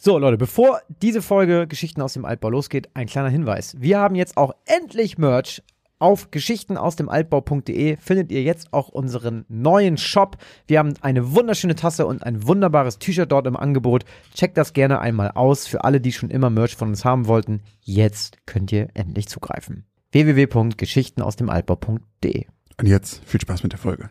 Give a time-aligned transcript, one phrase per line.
[0.00, 3.74] So, Leute, bevor diese Folge Geschichten aus dem Altbau losgeht, ein kleiner Hinweis.
[3.80, 5.60] Wir haben jetzt auch endlich Merch.
[5.98, 10.36] Auf Geschichten aus dem Altbau.de findet ihr jetzt auch unseren neuen Shop.
[10.68, 14.04] Wir haben eine wunderschöne Tasse und ein wunderbares T-Shirt dort im Angebot.
[14.36, 15.66] Checkt das gerne einmal aus.
[15.66, 19.84] Für alle, die schon immer Merch von uns haben wollten, jetzt könnt ihr endlich zugreifen.
[20.12, 22.46] www.geschichtenausdemaltbau.de
[22.78, 24.10] Und jetzt viel Spaß mit der Folge.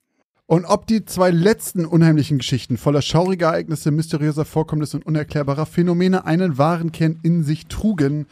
[0.51, 6.25] Und ob die zwei letzten unheimlichen Geschichten voller schauriger Ereignisse, mysteriöser Vorkommnisse und unerklärbarer Phänomene
[6.25, 8.25] einen wahren Kern in sich trugen,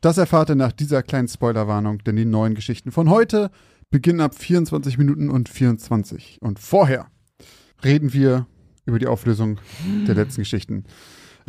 [0.00, 3.50] das erfahrt ihr nach dieser kleinen Spoilerwarnung, denn die neuen Geschichten von heute
[3.90, 6.38] beginnen ab 24 Minuten und 24.
[6.42, 7.08] Und vorher
[7.82, 8.46] reden wir
[8.86, 9.58] über die Auflösung
[10.06, 10.84] der letzten Geschichten.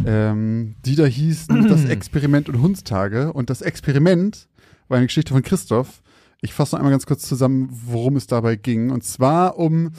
[0.07, 3.31] Ähm, die da hießen Das Experiment und Hundstage.
[3.31, 4.47] Und das Experiment
[4.87, 6.01] war eine Geschichte von Christoph.
[6.41, 8.91] Ich fasse noch einmal ganz kurz zusammen, worum es dabei ging.
[8.91, 9.91] Und zwar um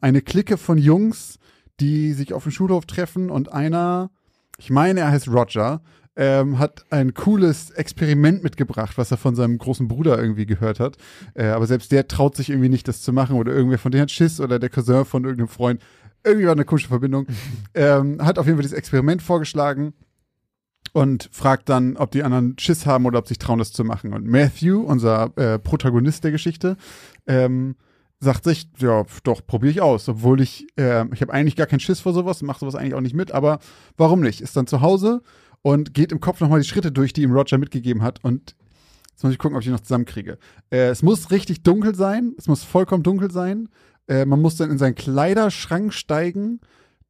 [0.00, 1.38] eine Clique von Jungs,
[1.80, 4.10] die sich auf dem Schulhof treffen und einer,
[4.58, 5.80] ich meine, er heißt Roger,
[6.16, 10.96] ähm, hat ein cooles Experiment mitgebracht, was er von seinem großen Bruder irgendwie gehört hat.
[11.34, 14.02] Äh, aber selbst der traut sich irgendwie nicht, das zu machen oder irgendwer von denen
[14.02, 15.82] hat Schiss oder der Cousin von irgendeinem Freund.
[16.24, 17.26] Irgendwie war eine komische Verbindung.
[17.74, 19.92] ähm, hat auf jeden Fall dieses Experiment vorgeschlagen
[20.96, 23.84] und fragt dann, ob die anderen Schiss haben oder ob sie sich trauen, das zu
[23.84, 24.14] machen.
[24.14, 26.78] Und Matthew, unser äh, Protagonist der Geschichte,
[27.26, 27.76] ähm,
[28.18, 30.08] sagt sich, ja, doch, probiere ich aus.
[30.08, 33.02] Obwohl ich, äh, ich habe eigentlich gar keinen Schiss vor sowas, mache sowas eigentlich auch
[33.02, 33.58] nicht mit, aber
[33.98, 34.40] warum nicht?
[34.40, 35.20] Ist dann zu Hause
[35.60, 38.56] und geht im Kopf nochmal die Schritte durch, die ihm Roger mitgegeben hat und
[39.10, 40.38] jetzt muss ich gucken, ob ich die noch zusammenkriege.
[40.70, 43.68] Äh, es muss richtig dunkel sein, es muss vollkommen dunkel sein.
[44.08, 46.60] Äh, man muss dann in seinen Kleiderschrank steigen,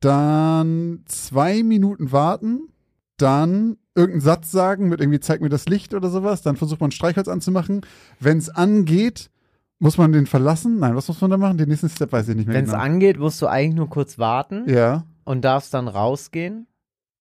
[0.00, 2.72] dann zwei Minuten warten,
[3.16, 6.90] dann irgendeinen Satz sagen mit irgendwie zeig mir das Licht oder sowas, dann versucht man
[6.90, 7.80] Streichholz anzumachen.
[8.20, 9.30] Wenn es angeht,
[9.78, 10.78] muss man den verlassen?
[10.78, 11.58] Nein, was muss man da machen?
[11.58, 12.82] Den nächsten Step weiß ich nicht mehr Wenn es genau.
[12.82, 16.66] angeht, musst du eigentlich nur kurz warten ja, und darfst dann rausgehen.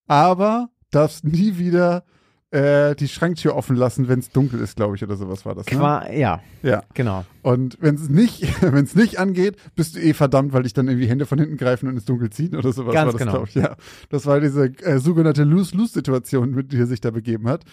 [0.08, 2.04] aber darfst nie wieder
[2.52, 5.66] äh, die Schranktür offen lassen, wenn es dunkel ist, glaube ich, oder sowas war das.
[5.68, 5.78] Ne?
[5.78, 6.84] Qua ja, Ja.
[6.94, 7.26] genau.
[7.42, 10.88] Und wenn es nicht, wenn es nicht angeht, bist du eh verdammt, weil dich dann
[10.88, 13.32] irgendwie Hände von hinten greifen und ins Dunkel ziehen oder sowas Ganz war das, genau.
[13.32, 13.56] glaube ich.
[13.56, 13.76] Ja,
[14.10, 17.64] das war diese äh, sogenannte Lose-Lose-Situation, mit der er sich da begeben hat.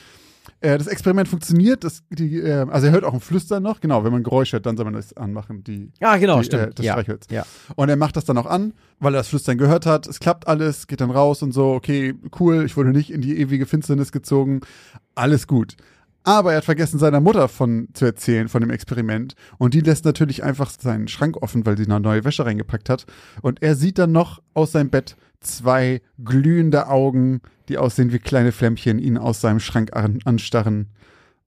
[0.60, 4.04] Äh, das Experiment funktioniert, das, die, äh, also er hört auch ein Flüstern noch, genau,
[4.04, 6.62] wenn man Geräusche hört, dann soll man das anmachen, die, Ja, genau, die, stimmt.
[6.62, 6.92] Äh, das ja.
[6.92, 7.26] Streichholz.
[7.30, 7.44] Ja.
[7.76, 10.06] Und er macht das dann auch an, weil er das Flüstern gehört hat.
[10.06, 13.38] Es klappt alles, geht dann raus und so, okay, cool, ich wurde nicht in die
[13.38, 14.60] ewige Finsternis gezogen.
[15.14, 15.76] Alles gut.
[16.24, 19.34] Aber er hat vergessen, seiner Mutter von zu erzählen, von dem Experiment.
[19.58, 23.06] Und die lässt natürlich einfach seinen Schrank offen, weil sie eine neue Wäsche reingepackt hat.
[23.40, 28.52] Und er sieht dann noch aus seinem Bett zwei glühende Augen, die aussehen wie kleine
[28.52, 30.90] Flämmchen, ihn aus seinem Schrank an, anstarren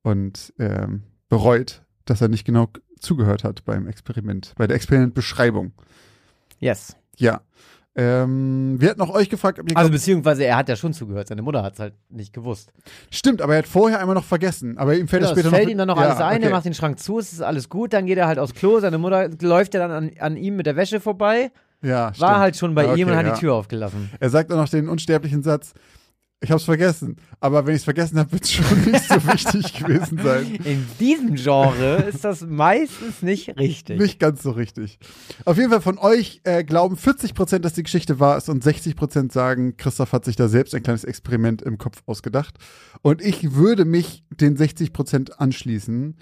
[0.01, 2.69] und ähm, bereut, dass er nicht genau
[2.99, 5.73] zugehört hat beim Experiment, bei der Experimentbeschreibung.
[6.59, 6.95] Yes.
[7.17, 7.41] Ja.
[7.97, 11.29] Ähm, wir hatten auch euch gefragt, ob ihr Also beziehungsweise er hat ja schon zugehört,
[11.29, 12.73] seine Mutter hat es halt nicht gewusst.
[13.09, 14.77] stimmt, aber er hat vorher einmal noch vergessen.
[14.77, 16.41] Aber ihm fällt Genau, das es später fällt noch ihm dann noch ja, alles ein,
[16.41, 16.55] er okay.
[16.55, 18.97] macht den Schrank zu, es ist alles gut, dann geht er halt aufs Klo, seine
[18.97, 21.51] Mutter läuft ja dann an, an ihm mit der Wäsche vorbei,
[21.81, 22.31] Ja, war stimmt.
[22.37, 23.33] halt schon bei Ah, ihm und okay, hat ja.
[23.33, 24.09] die Tür aufgelassen.
[24.19, 25.73] Er sagt auch noch den unsterblichen Satz.
[26.41, 29.73] Ich hab's vergessen, aber wenn ich es vergessen habe, wird es schon nicht so wichtig
[29.73, 30.55] gewesen sein.
[30.65, 33.99] In diesem Genre ist das meistens nicht richtig.
[33.99, 34.99] Nicht ganz so richtig.
[35.45, 39.31] Auf jeden Fall von euch äh, glauben 40%, dass die Geschichte wahr ist und 60%
[39.31, 42.57] sagen, Christoph hat sich da selbst ein kleines Experiment im Kopf ausgedacht.
[43.01, 46.15] Und ich würde mich den 60% anschließen.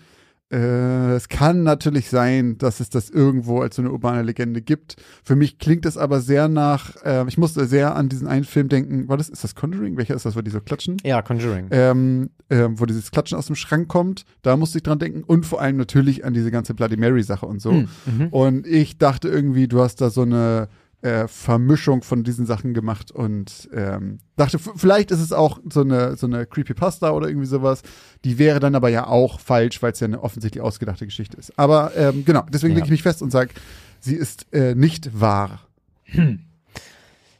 [0.53, 4.97] Äh, es kann natürlich sein, dass es das irgendwo als so eine urbane Legende gibt.
[5.23, 8.69] Für mich klingt es aber sehr nach, äh, ich musste sehr an diesen einen Film
[8.69, 9.07] denken.
[9.09, 9.97] War das, ist das Conjuring?
[9.97, 10.97] Welcher ist das, wo die so klatschen?
[11.03, 11.69] Ja, Conjuring.
[11.71, 14.25] ähm, ähm, wo dieses Klatschen aus dem Schrank kommt.
[14.43, 15.23] Da musste ich dran denken.
[15.23, 17.71] Und vor allem natürlich an diese ganze Bloody Mary-Sache und so.
[17.71, 18.27] Hm, mhm.
[18.27, 20.69] Und ich dachte irgendwie, du hast da so eine
[21.03, 26.15] äh, Vermischung von diesen Sachen gemacht und ähm, dachte, vielleicht ist es auch so eine,
[26.15, 27.81] so eine Creepypasta oder irgendwie sowas.
[28.23, 31.57] Die wäre dann aber ja auch falsch, weil es ja eine offensichtlich ausgedachte Geschichte ist.
[31.59, 32.75] Aber ähm, genau, deswegen Ja.
[32.77, 33.51] lege ich mich fest und sage,
[33.99, 35.67] sie ist äh, nicht wahr.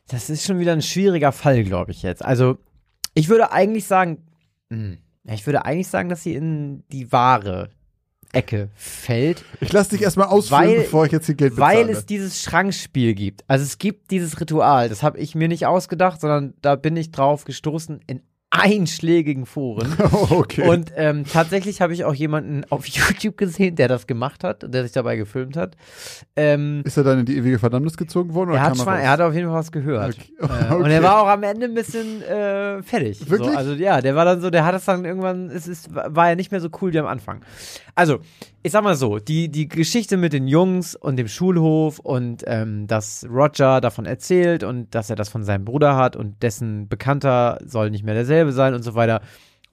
[0.07, 2.24] Das ist schon wieder ein schwieriger Fall, glaube ich jetzt.
[2.24, 2.57] Also,
[3.13, 4.18] ich würde eigentlich sagen,
[4.69, 7.69] hm, Ja, Ich würde eigentlich sagen, dass sie in die wahre
[8.33, 11.77] Ecke fällt, Ich lasse dich erstmal ausführen, Weil- bevor ich jetzt hier Geld bezahle.
[11.77, 13.44] weil es dieses Schrankspiel gibt.
[13.47, 17.12] Also es gibt dieses Ritual, das habe ich mir nicht ausgedacht, sondern da bin ich
[17.12, 18.21] drauf gestoßen in
[18.53, 19.95] einschlägigen Foren.
[20.11, 20.67] oh, okay.
[20.67, 24.73] Und ähm, tatsächlich habe ich auch jemanden auf YouTube gesehen, der das gemacht hat und
[24.73, 25.75] der sich dabei gefilmt hat.
[26.35, 28.51] Ähm, ist er dann in die ewige Verdammnis gezogen worden?
[28.51, 30.15] Oder er, hat schon, er hat auf jeden Fall was gehört.
[30.19, 30.29] Okay.
[30.44, 30.94] Äh, Und Okay.
[30.94, 33.29] er war auch am Ende ein bisschen äh, fertig.
[33.29, 33.51] Wirklich?
[33.51, 36.29] So, also ja, der war dann so, der hat es dann irgendwann, es ist, war
[36.29, 37.41] ja nicht mehr so cool wie am Anfang.
[37.95, 38.19] Also,
[38.65, 42.88] ich sag mal so, die, die Geschichte mit den Jungs und dem Schulhof und ähm,
[42.88, 47.60] dass Roger davon erzählt und dass er das von seinem Bruder hat und dessen Bekannter
[47.65, 49.21] soll nicht mehr derselbe sein und so weiter.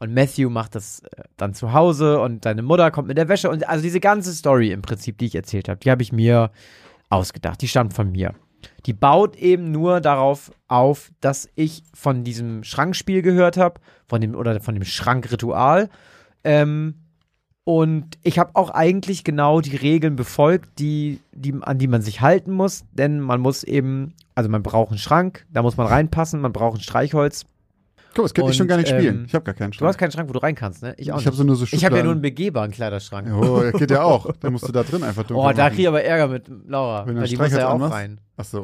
[0.01, 3.49] Und Matthew macht das äh, dann zu Hause und seine Mutter kommt mit der Wäsche
[3.49, 6.51] und also diese ganze Story im Prinzip, die ich erzählt habe, die habe ich mir
[7.11, 7.63] ausgedacht.
[7.63, 8.35] Die stammt von mir.
[8.87, 14.35] Die baut eben nur darauf auf, dass ich von diesem Schrankspiel gehört habe, von dem
[14.35, 15.91] oder von dem Schrankritual.
[16.43, 16.95] Ähm,
[17.65, 22.21] und ich habe auch eigentlich genau die Regeln befolgt, die, die, an die man sich
[22.21, 22.85] halten muss.
[22.93, 26.79] Denn man muss eben, also man braucht einen Schrank, da muss man reinpassen, man braucht
[26.79, 27.45] ein Streichholz.
[28.15, 29.19] Guck, das könnte ich schon und, gar nicht spielen.
[29.21, 29.89] ähm, ich habe gar keinen Du Schrank.
[29.91, 30.95] hast keinen Schrank, wo du rein kannst, ne?
[30.97, 31.39] Ich auch ich habe nicht.
[31.39, 33.29] so nur so ich habe ja nur einen begehbaren Kleiderschrank.
[33.33, 34.33] Oh, das geht ja auch.
[34.41, 35.71] Dann musst du da drin einfach dunkel Oh, da machen.
[35.75, 37.95] krieg ich aber Ärger mit Laura, Wenn du weil die muss ja auch anmachst?
[37.95, 38.19] rein.
[38.37, 38.63] Ach so.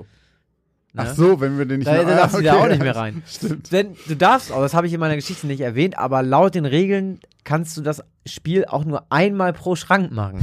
[0.95, 1.03] Ne?
[1.07, 2.69] Ach so, wenn wir den nicht Da- mehr- da darfst ah, du da okay, auch
[2.71, 3.23] nicht mehr rein.
[3.27, 3.71] Stimmt.
[3.71, 6.65] Denn du darfst auch, das habe ich in meiner Geschichte nicht erwähnt, aber laut den
[6.67, 10.41] Regeln kannst du das Spiel auch nur einmal pro Schrank machen.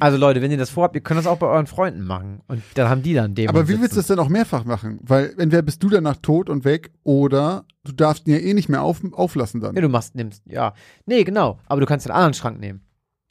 [0.00, 2.40] Also Leute, wenn ihr das vorhabt, ihr könnt das auch bei euren Freunden machen.
[2.48, 4.98] Und dann haben die dann Dämonen Aber wie willst du das denn auch mehrfach machen?
[5.02, 8.68] Weil entweder bist du danach tot und weg oder du darfst ihn ja eh nicht
[8.68, 9.76] mehr auf, auflassen dann.
[9.76, 10.74] Ja, du machst, nimmst, ja.
[11.06, 11.60] Nee, genau.
[11.66, 12.80] Aber du kannst den anderen Schrank nehmen.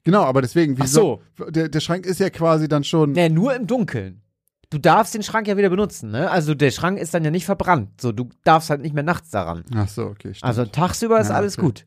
[0.05, 1.21] Genau, aber deswegen, Ach wieso?
[1.49, 3.11] Der, der Schrank ist ja quasi dann schon.
[3.11, 4.21] Nee, nur im Dunkeln.
[4.69, 6.31] Du darfst den Schrank ja wieder benutzen, ne?
[6.31, 7.99] Also der Schrank ist dann ja nicht verbrannt.
[7.99, 9.65] So, du darfst halt nicht mehr nachts daran.
[9.75, 10.33] Ach so, okay.
[10.33, 10.45] Stimmt.
[10.45, 11.65] Also tagsüber ist Ja, alles okay.
[11.65, 11.85] gut.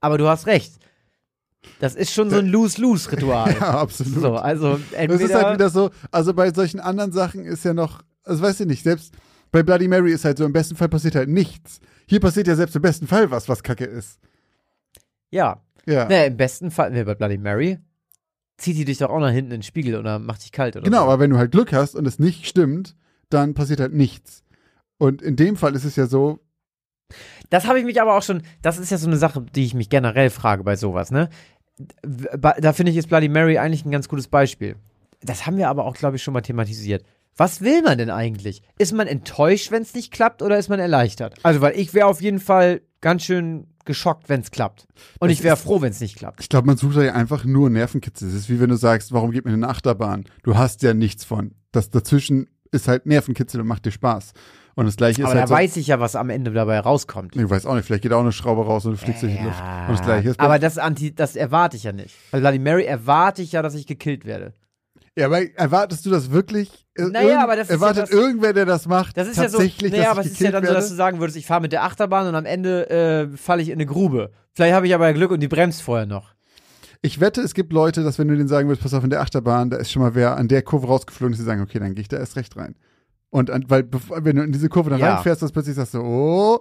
[0.00, 0.74] Aber du hast recht.
[1.80, 3.52] Das ist schon so ein Lose-Lose-Ritual.
[3.60, 4.20] ja, absolut.
[4.20, 5.06] So, also entweder.
[5.18, 8.60] Das ist halt wieder so, also bei solchen anderen Sachen ist ja noch, also weißt
[8.60, 9.12] du nicht, selbst
[9.50, 11.80] bei Bloody Mary ist halt so, im besten Fall passiert halt nichts.
[12.06, 14.18] Hier passiert ja selbst im besten Fall was, was kacke ist.
[15.30, 15.62] ja.
[15.86, 16.06] Ja.
[16.06, 17.78] Ne, im besten Fall, ne, bei Bloody Mary,
[18.58, 20.84] zieht die dich doch auch nach hinten in den Spiegel oder macht dich kalt oder
[20.84, 21.04] Genau, so.
[21.04, 22.94] aber wenn du halt Glück hast und es nicht stimmt,
[23.30, 24.44] dann passiert halt nichts.
[24.98, 26.40] Und in dem Fall ist es ja so,
[27.50, 29.74] Das habe ich mich aber auch schon, das ist ja so eine Sache, die ich
[29.74, 31.28] mich generell frage bei sowas, ne?
[32.02, 34.76] Da finde ich jetzt Bloody Mary eigentlich ein ganz gutes Beispiel.
[35.22, 37.04] Das haben wir aber auch, glaube ich, schon mal thematisiert.
[37.36, 38.62] Was will man denn eigentlich?
[38.78, 41.36] Ist man enttäuscht, wenn es nicht klappt, oder ist man erleichtert?
[41.44, 44.88] Also, weil ich wäre auf jeden Fall ganz schön geschockt, wenn es klappt.
[45.20, 46.40] Und Das ich wäre froh, wenn es nicht klappt.
[46.40, 48.28] ich glaube, man sucht ja einfach nur Nervenkitzel.
[48.28, 50.24] Es ist wie wenn du sagst, warum geht man in eine Achterbahn?
[50.42, 51.54] Du hast ja nichts von.
[51.70, 54.32] Das dazwischen ist halt Nervenkitzel und macht dir Spaß.
[54.78, 56.78] Und das gleiche Aber ist da halt so, weiß ich ja, was am Ende dabei
[56.78, 57.34] rauskommt.
[57.34, 59.42] ich weiß auch nicht, vielleicht geht auch eine Schraube raus und du fliegst durch die
[59.42, 59.60] Luft.
[59.88, 62.14] Und das gleiche ist aber das, Anti, das erwarte ich ja nicht.
[62.30, 64.52] Bei Bloody Mary erwarte ich ja, dass ich gekillt werde.
[65.16, 66.86] Ja, aber erwartest du das wirklich?
[66.94, 69.48] Äh, Naja, aber das ist ja Erwartet das- irgendwer, der das macht, Das ist ja
[69.48, 71.46] so, tatsächlich, naja, dass aber es ist ja dann so, dass du sagen würdest, ich
[71.46, 74.30] fahre mit der Achterbahn und am Ende äh, falle ich in eine Grube.
[74.54, 76.34] Vielleicht habe ich aber Glück und die bremst vorher noch.
[77.02, 79.20] Ich wette, es gibt Leute, dass wenn du denen sagen würdest, pass auf, in der
[79.22, 81.96] Achterbahn, da ist schon mal wer an der Kurve rausgeflogen, dass sie sagen, okay, dann
[81.96, 82.76] gehe ich da erst recht rein.
[83.30, 83.86] Und an, weil,
[84.22, 85.16] wenn du in diese Kurve dann Ja.
[85.16, 86.60] reinfährst, dass plötzlich sagst du, oh,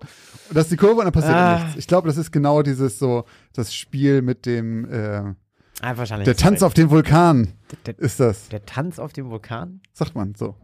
[0.51, 1.59] das ist die Kurve und dann passiert Ah.
[1.63, 1.79] nichts.
[1.79, 3.23] Ich glaube, das ist genau dieses so,
[3.53, 5.33] das Spiel mit dem, äh,
[5.81, 6.25] Ah, wahrscheinlich.
[6.25, 7.53] der Tanz auf dem Vulkan
[7.85, 8.49] Der, ist das.
[8.49, 9.79] der Tanz auf dem Vulkan?
[9.93, 10.55] Sagt man so.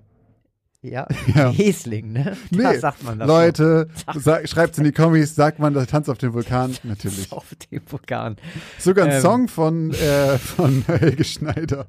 [0.81, 1.07] Ja.
[1.33, 1.49] Ja.
[1.51, 2.35] Häsling, ne?
[2.51, 6.09] Nee, Das sagt man das Leute, sag, schreibt's in die Kommis, sagt man, der Tanz
[6.09, 6.75] auf dem Vulkan?
[6.83, 7.31] Natürlich.
[7.31, 8.35] Auf dem Vulkan.
[8.77, 9.21] Sogar ein Ähm.
[9.21, 11.85] Song von, äh, von Helge Schneider.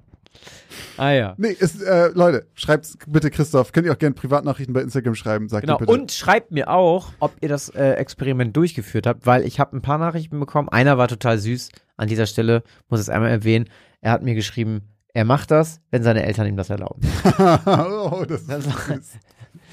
[0.97, 1.35] Ah ja.
[1.37, 3.73] Nee, ist, äh, Leute, schreibt's bitte Christoph.
[3.73, 5.79] Könnt ihr auch gerne Privatnachrichten bei Instagram schreiben, sagt Genau.
[5.79, 5.93] bitte.
[5.93, 9.83] Und schreibt mir auch, ob ihr das äh, Experiment durchgeführt habt, weil ich habe ein
[9.83, 10.69] paar Nachrichten bekommen.
[10.69, 11.71] Einer war total süß.
[11.97, 13.69] An dieser Stelle muss ich es einmal erwähnen.
[14.01, 14.83] Er hat mir geschrieben,
[15.13, 17.01] er macht das, wenn seine Eltern ihm das erlauben.
[17.67, 19.19] oh, das ist süß.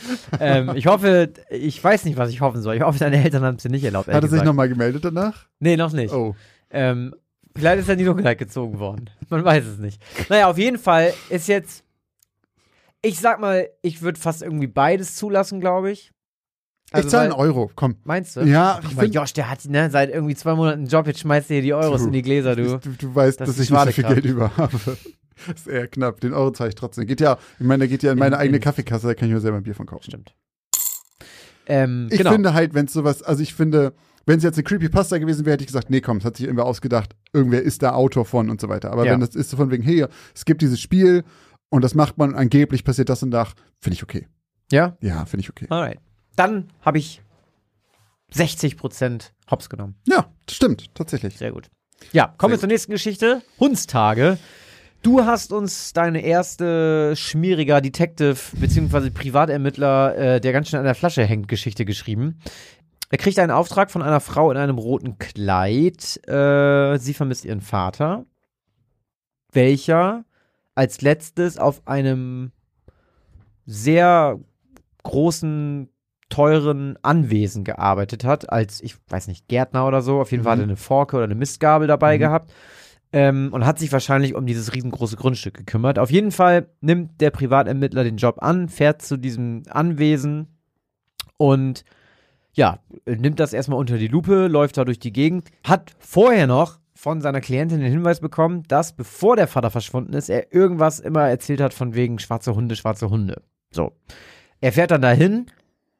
[0.40, 2.76] ähm, ich hoffe, ich weiß nicht, was ich hoffen soll.
[2.76, 4.08] Ich hoffe, deine Eltern haben es dir nicht erlaubt.
[4.08, 5.48] Hat er sich nochmal gemeldet danach?
[5.60, 6.14] Nee, noch nicht.
[6.14, 6.36] Oh.
[6.70, 7.14] Ähm,
[7.56, 9.10] vielleicht ist er in die Dunkelheit gezogen worden.
[9.30, 10.02] Man weiß es nicht.
[10.30, 11.84] Naja, auf jeden Fall ist jetzt.
[13.04, 16.12] Ich sag mal, ich würde fast irgendwie beides zulassen, glaube ich.
[16.92, 17.96] Also, ich zahle einen Euro, komm.
[18.04, 18.42] Meinst du?
[18.42, 21.50] Ja, ich find, Josh, der hat ne, seit irgendwie zwei Monaten einen Job, jetzt schmeißt
[21.50, 22.78] er hier die Euros Du, in die Gläser, du.
[22.80, 24.04] du, du weißt, Das dass ich nicht so viel.
[24.04, 24.78] Geld über habe.
[25.56, 26.20] Ist eher knapp.
[26.20, 27.08] Den Euro zahle ich trotzdem.
[27.08, 29.30] Geht ja, ich meine, der geht ja in meine In- eigene in- Kaffeekasse, da kann
[29.30, 30.04] ich mir selber ein Bier von kaufen.
[30.04, 30.36] Stimmt.
[31.66, 32.32] Ähm, Ich genau.
[32.32, 33.94] finde halt, wenn es sowas, also ich finde,
[34.32, 36.46] wenn es jetzt eine Creepypasta gewesen wäre, hätte ich gesagt, nee, komm, das hat sich
[36.46, 38.92] irgendwer ausgedacht, irgendwer ist da Autor von und so weiter.
[38.92, 39.12] Aber Ja.
[39.12, 41.24] wenn das ist so von wegen, hey, es gibt dieses Spiel
[41.70, 43.50] und das macht man, angeblich passiert das und das,
[43.82, 44.28] finde ich okay.
[44.72, 44.96] ja?
[45.02, 45.68] Ja, finde ich okay.
[45.70, 46.00] Alright.
[46.38, 47.22] Dann habe ich
[48.34, 49.96] 60% Hops genommen.
[50.08, 51.38] Ja, Stimmt, tatsächlich.
[51.38, 51.70] Sehr gut.
[52.14, 53.42] Ja, kommen wir Sehr zur nächsten Geschichte.
[53.60, 54.38] Hundstage.
[55.04, 59.10] Du hast uns deine erste schmieriger Detective bzw.
[59.10, 62.40] Privatermittler, äh, der ganz schön an der Flasche hängt, Geschichte geschrieben.
[63.12, 66.26] Er kriegt einen Auftrag von einer Frau in einem roten Kleid.
[66.28, 68.26] Äh, sie vermisst ihren Vater,
[69.52, 70.24] welcher
[70.76, 72.52] als letztes auf einem
[73.66, 74.40] sehr
[75.04, 75.90] großen,
[76.30, 80.22] teuren Anwesen gearbeitet hat, als, ich weiß nicht, Gärtner oder so.
[80.22, 82.20] Auf jeden Fall hat er eine Forke oder eine Mistgabel dabei Mhm.
[82.20, 82.54] gehabt.
[83.12, 86.00] Ähm, und hat sich wahrscheinlich um dieses riesengroße Grundstück gekümmert.
[86.00, 90.48] Auf jeden Fall nimmt der Privatermittler den Job an, fährt zu diesem Anwesen
[91.36, 91.84] und
[92.54, 96.80] ja, nimmt das erstmal unter die Lupe, läuft da durch die Gegend, hat vorher noch
[96.94, 101.28] von seiner Klientin den Hinweis bekommen, dass bevor der Vater verschwunden ist, er irgendwas immer
[101.28, 103.42] erzählt hat von wegen schwarze Hunde, schwarze Hunde.
[103.72, 103.94] So.
[104.60, 105.48] Er fährt dann dahin,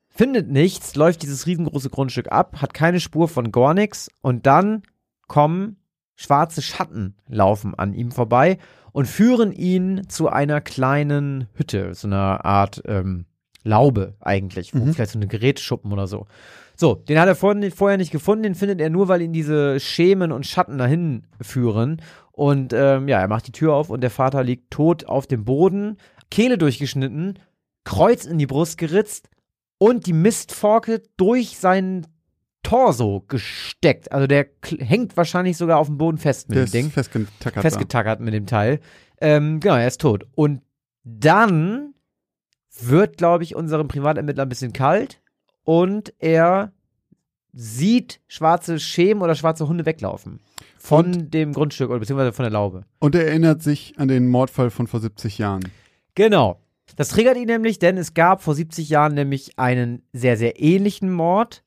[0.10, 4.84] findet nichts, läuft dieses riesengroße Grundstück ab, hat keine Spur von gar nichts und dann
[5.28, 5.78] kommen
[6.16, 8.60] schwarze Schatten laufen an ihm vorbei
[8.92, 13.26] und führen ihn zu einer kleinen Hütte, so einer Art ähm,
[13.64, 14.94] Laube eigentlich, Mhm.
[14.94, 16.26] vielleicht so eine Geräteschuppen oder so.
[16.76, 20.32] So, den hat er vorher nicht gefunden, den findet er nur, weil ihn diese Schemen
[20.32, 22.02] und Schatten dahin führen.
[22.32, 25.46] Und ähm, ja, er macht die Tür auf und der Vater liegt tot auf dem
[25.46, 25.98] Boden,
[26.32, 27.38] Kehle durchgeschnitten,
[27.84, 29.30] Kreuz in die Brust geritzt
[29.78, 32.08] und die Mistforke durch seinen
[32.64, 34.12] Torso gesteckt.
[34.12, 34.48] Also der
[34.80, 37.62] hängt wahrscheinlich sogar auf dem Boden fest mit Der dem Ding festgetackert.
[37.62, 38.80] festgetackert mit dem Teil.
[39.20, 40.26] Ähm, genau, er ist tot.
[40.36, 40.62] Und
[41.04, 41.94] dann
[42.80, 45.22] wird, glaube ich, unserem Privatermittler ein bisschen kalt
[45.64, 46.72] und er
[47.54, 50.40] sieht schwarze Schemen oder schwarze Hunde weglaufen.
[50.78, 52.86] Von dem Grundstück oder beziehungsweise von der Laube.
[53.00, 55.62] Und er erinnert sich an den Mordfall von vor 70 Jahren.
[56.16, 56.60] Genau.
[56.96, 61.12] Das triggert ihn nämlich, denn es gab vor 70 Jahren nämlich einen sehr, sehr ähnlichen
[61.12, 61.64] Mord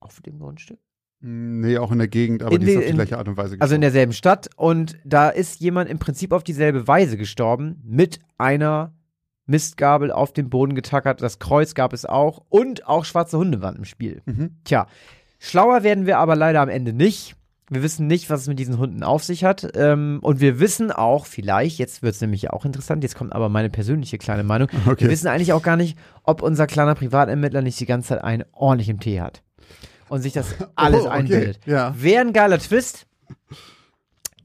[0.00, 0.78] auf dem Grundstück.
[1.20, 3.56] Nee, auch in der Gegend, aber In die ist auf die gleiche Art und Weise
[3.60, 3.80] Also in gestorben.
[3.80, 4.50] derselben Stadt.
[4.56, 8.92] Und da ist jemand im Prinzip auf dieselbe Weise gestorben, mit einer
[9.46, 11.20] Mistgabel auf den Boden getackert.
[11.22, 12.42] Das Kreuz gab es auch.
[12.48, 14.22] Und auch schwarze Hunde waren im Spiel.
[14.26, 14.56] Mhm.
[14.64, 14.86] Tja,
[15.38, 17.34] schlauer werden wir aber leider am Ende nicht.
[17.70, 19.66] Wir wissen nicht, was es mit diesen Hunden auf sich hat.
[19.76, 23.48] Ähm, und wir wissen auch, vielleicht, jetzt wird es nämlich auch interessant, jetzt kommt aber
[23.48, 24.68] meine persönliche kleine Meinung.
[24.86, 25.04] Okay.
[25.04, 28.44] Wir wissen eigentlich auch gar nicht, ob unser kleiner Privatermittler nicht die ganze Zeit einen
[28.52, 29.42] ordentlich im Tee hat.
[30.10, 31.14] Und sich das alles Oh, okay.
[31.14, 31.60] einbildet.
[31.64, 31.94] Ja.
[31.96, 33.06] Wäre ein geiler Twist.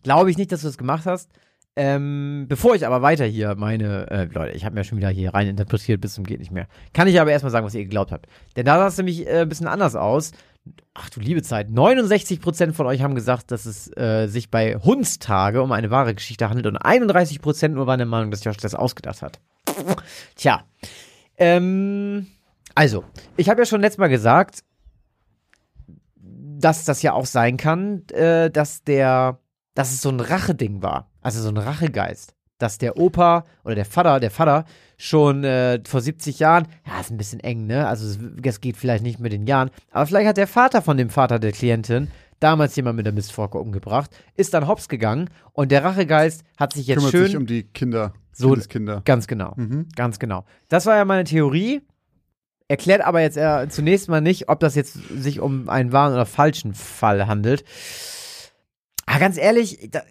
[0.04, 1.30] Glaube ich nicht, dass du das gemacht hast.
[1.80, 5.36] Ähm, bevor ich aber weiter hier meine, äh, Leute, ich habe mir schon wieder hier
[5.36, 6.68] rein interpretiert bis zum geht nicht mehr.
[6.92, 8.26] Kann ich aber erstmal sagen, was ihr geglaubt habt.
[8.56, 10.32] Denn da sah es nämlich äh, ein bisschen anders aus.
[10.96, 15.62] Ach du liebe Zeit, 69% von euch haben gesagt, dass es äh, sich bei Hundstage
[15.62, 19.22] um eine wahre Geschichte handelt und 31% nur waren der Meinung, dass Josh das ausgedacht
[19.22, 19.40] hat.
[20.36, 20.64] Tja.
[21.38, 22.26] Ähm,
[22.74, 23.04] also,
[23.38, 24.64] ich habe ja schon letztes Mal gesagt,
[26.16, 29.38] dass das ja auch sein kann, äh, dass der,
[29.76, 31.12] dass es so ein Racheding war.
[31.28, 32.34] Also so ein Rachegeist.
[32.58, 34.64] Dass der Opa oder der Vater, der Vater
[34.98, 37.86] schon äh, vor 70 Jahren, ja, ist ein bisschen eng, ne?
[37.86, 40.96] Also es- das geht vielleicht nicht mit den Jahren, aber vielleicht hat der Vater von
[40.96, 45.70] dem Vater der Klientin damals jemand mit der Mistforke umgebracht, ist dann hops gegangen und
[45.74, 49.02] der Rachegeist hat sich jetzt Kümmert schön sich um die Kinder, So- Kindeskinder.
[49.04, 49.54] Ganz genau.
[49.58, 49.88] Mhm.
[49.98, 50.46] Ganz genau.
[50.70, 51.82] Das war ja meine Theorie.
[52.70, 56.26] Erklärt aber jetzt äh, zunächst mal nicht, ob das jetzt sich um einen wahren oder
[56.26, 57.64] falschen Fall handelt.
[59.06, 60.02] Aber ganz ehrlich, da,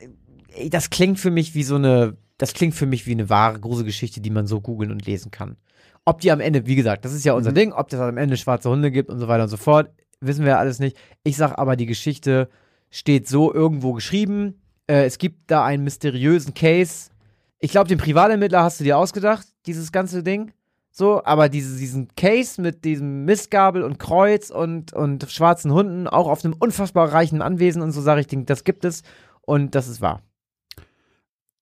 [0.71, 4.21] das klingt für mich wie so eine, das klingt für mich wie eine wahre Gruselgeschichte,
[4.21, 5.57] die man so googeln und lesen kann.
[6.05, 7.57] Ob die am Ende, wie gesagt, das ist ja unser Mhm.
[7.57, 10.45] Ding, ob das am Ende schwarze Hunde gibt und so weiter und so fort, wissen
[10.45, 10.97] wir ja alles nicht.
[11.25, 12.49] Ich sag aber, die Geschichte
[12.91, 14.61] steht so irgendwo geschrieben.
[14.87, 17.11] Äh, es gibt da einen mysteriösen Case.
[17.59, 20.53] Ich glaube, den Privatermittler hast du dir ausgedacht, dieses ganze Ding.
[20.93, 26.27] So, aber diese, diesen Case mit diesem Mistgabel und Kreuz und, und schwarzen Hunden, auch
[26.27, 29.03] auf einem unfassbar reichen Anwesen und so sage ich, das gibt es
[29.43, 30.23] und das ist wahr.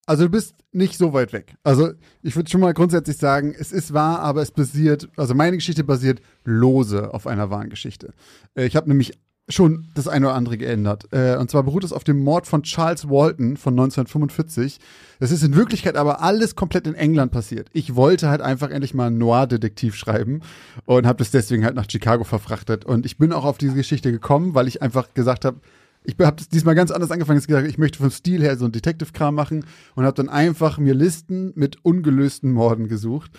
[0.06, 1.54] Also du bist nicht so weit weg.
[1.62, 1.92] Also
[2.22, 5.84] ich würde schon mal grundsätzlich sagen, es ist wahr, aber es basiert, also meine Geschichte
[5.84, 8.12] basiert lose auf einer wahren Geschichte.
[8.54, 9.12] Äh, Ich habe nämlich
[9.48, 11.06] schon das eine oder andere geändert.
[11.12, 14.78] Äh, Und zwar beruht es auf dem Mord von Charles Walton von 1945.
[15.20, 17.68] Das ist in Wirklichkeit aber alles komplett in England passiert.
[17.72, 20.40] Ich wollte halt einfach endlich mal einen Noir-Detektiv schreiben
[20.86, 22.84] und habe das deswegen halt nach Chicago verfrachtet.
[22.86, 25.60] Und ich bin auch auf diese Geschichte gekommen, weil ich einfach gesagt habe,
[26.04, 27.38] ich habe diesmal ganz anders angefangen.
[27.38, 30.78] Ich gesagt, ich möchte vom Stil her so einen Detective-Kram machen und habe dann einfach
[30.78, 33.32] mir Listen mit ungelösten Morden gesucht.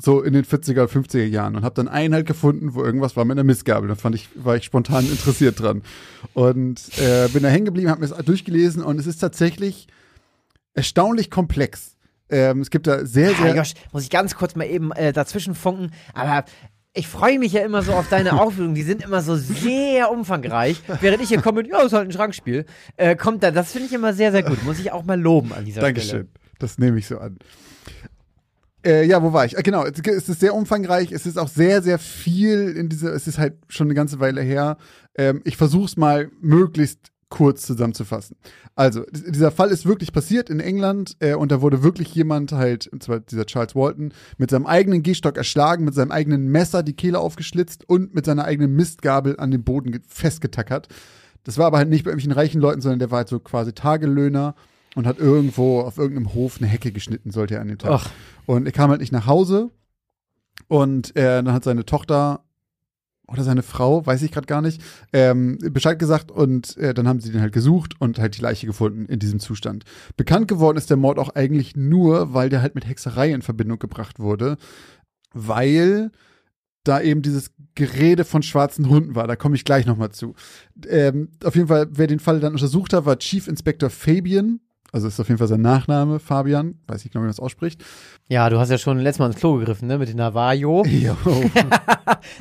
[0.00, 3.24] So in den 40er, 50er Jahren und habe dann einen halt gefunden, wo irgendwas war
[3.24, 3.88] mit einer Missgabel.
[3.88, 5.82] Da fand ich, war ich spontan interessiert dran.
[6.34, 9.88] Und äh, bin da hängen geblieben, habe mir das durchgelesen und es ist tatsächlich
[10.74, 11.96] erstaunlich komplex.
[12.30, 13.56] Ähm, es gibt da sehr, sehr.
[13.56, 16.44] Josh, muss ich ganz kurz mal eben äh, dazwischen funken, aber
[16.98, 18.74] Ich freue mich ja immer so auf deine Aufführungen.
[18.74, 20.82] Die sind immer so sehr umfangreich.
[21.00, 22.64] Während ich hier komme mit, ja, ist halt ein Schrankspiel,
[22.96, 24.64] äh, kommt da, das finde ich immer sehr, sehr gut.
[24.64, 26.08] Muss ich auch mal loben an dieser Dankeschön.
[26.08, 26.28] Stelle.
[26.58, 27.38] Das nehme ich so an.
[28.84, 29.56] Äh, ja, wo war ich?
[29.56, 31.12] Ah, genau, es es ist sehr umfangreich.
[31.12, 33.12] Es ist auch sehr, sehr viel in dieser.
[33.12, 34.76] Es ist halt schon eine ganze Weile her.
[35.16, 38.36] Ähm, ich versuche es mal möglichst kurz zusammenzufassen.
[38.74, 42.86] Also, dieser Fall ist wirklich passiert in England äh, und da wurde wirklich jemand halt,
[42.86, 46.94] und zwar dieser Charles Walton, mit seinem eigenen Gehstock erschlagen, mit seinem eigenen Messer die
[46.94, 50.88] Kehle aufgeschlitzt und mit seiner eigenen Mistgabel an den Boden ge- festgetackert.
[51.44, 53.72] Das war aber halt nicht bei irgendwelchen reichen Leuten, sondern der war halt so quasi
[53.72, 54.54] Tagelöhner
[54.94, 57.90] und hat irgendwo auf irgendeinem Hof eine Hecke geschnitten, sollte er an dem Tag.
[57.92, 58.10] Ach.
[58.46, 59.70] Und er kam halt nicht nach Hause
[60.66, 62.44] und äh, dann hat seine Tochter
[63.28, 64.82] oder seine Frau, weiß ich gerade gar nicht,
[65.12, 68.66] ähm, Bescheid gesagt und äh, dann haben sie den halt gesucht und halt die Leiche
[68.66, 69.84] gefunden in diesem Zustand.
[70.16, 73.78] Bekannt geworden ist der Mord auch eigentlich nur, weil der halt mit Hexerei in Verbindung
[73.78, 74.56] gebracht wurde,
[75.32, 76.10] weil
[76.84, 79.26] da eben dieses Gerede von schwarzen Hunden war.
[79.26, 80.34] Da komme ich gleich nochmal zu.
[80.88, 84.60] Ähm, auf jeden Fall, wer den Fall dann untersucht hat, war Chief Inspector Fabian.
[84.92, 86.80] Also ist auf jeden Fall sein Nachname, Fabian.
[86.86, 87.84] Weiß ich genau, wie man das ausspricht.
[88.28, 89.98] Ja, du hast ja schon letztes Mal ins Klo gegriffen, ne?
[89.98, 90.82] Mit dem Navajo.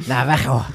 [0.08, 0.66] Navajo.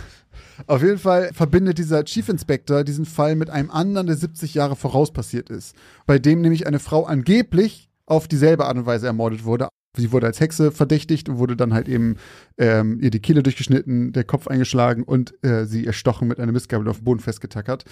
[0.66, 4.76] Auf jeden Fall verbindet dieser Chief Inspector diesen Fall mit einem anderen, der 70 Jahre
[4.76, 5.74] voraus passiert ist.
[6.06, 9.68] Bei dem nämlich eine Frau angeblich auf dieselbe Art und Weise ermordet wurde.
[9.96, 12.16] Sie wurde als Hexe verdächtigt und wurde dann halt eben
[12.56, 16.88] ähm, ihr die Kehle durchgeschnitten, der Kopf eingeschlagen und äh, sie erstochen mit einer Mistgabel
[16.88, 17.84] auf den Boden festgetackert.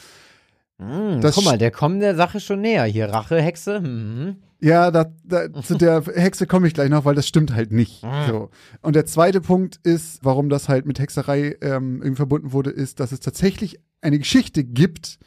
[0.80, 2.84] Hm, Das guck mal, der kommt der Sache schon näher.
[2.84, 3.80] Hier, Rache, Hexe.
[3.80, 4.36] Mhm.
[4.62, 8.02] Ja, da, da, zu der Hexe komme ich gleich noch, weil das stimmt halt nicht.
[8.28, 8.50] So.
[8.82, 13.00] Und der zweite Punkt ist, warum das halt mit Hexerei ähm, irgendwie verbunden wurde, ist,
[13.00, 15.18] dass es tatsächlich eine Geschichte gibt,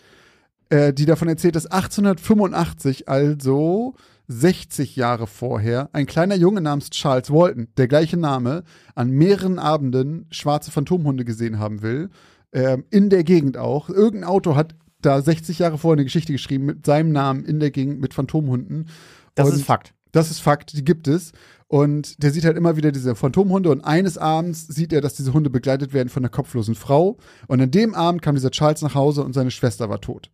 [0.69, 3.95] äh, die davon erzählt, dass 1885, also
[4.27, 8.63] 60 Jahre vorher, ein kleiner Junge namens Charles Walton, der gleiche Name,
[8.95, 12.10] an mehreren Abenden schwarze Phantomhunde gesehen haben will,
[12.53, 13.89] ähm, in der Gegend auch.
[13.89, 17.72] Irgendein Auto hat da 60 Jahre vorher eine Geschichte geschrieben mit seinem Namen in der
[17.72, 18.88] Gegend mit Phantomhunden.
[19.36, 19.93] Das Und ist Fakt.
[20.12, 21.32] das ist Fakt, die gibt es.
[21.67, 25.34] Und der sieht halt immer wieder diese Phantomhunde und eines Abends sieht er, dass diese
[25.34, 27.17] Hunde begleitet werden von einer kopflosen Frau.
[27.47, 30.30] Und an dem Abend kam dieser Charles nach Hause und seine Schwester war tot.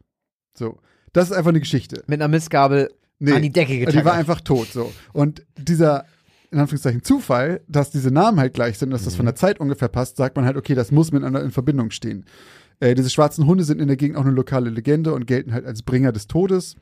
[0.57, 0.79] So.
[1.13, 2.03] Das ist einfach eine Geschichte.
[2.07, 2.89] Mit einer Mistgabel
[3.19, 4.05] Nee, an die Decke Die getackert.
[4.05, 4.93] war einfach tot, so.
[5.11, 6.05] Und dieser,
[6.51, 9.89] in Anführungszeichen, Zufall, dass diese Namen halt gleich sind, dass das von der Zeit ungefähr
[9.89, 12.25] passt, sagt man halt, okay, das muss miteinander in Verbindung stehen.
[12.79, 15.65] Äh, diese schwarzen Hunde sind in der Gegend auch eine lokale Legende und gelten halt
[15.65, 16.75] als Bringer des Todes.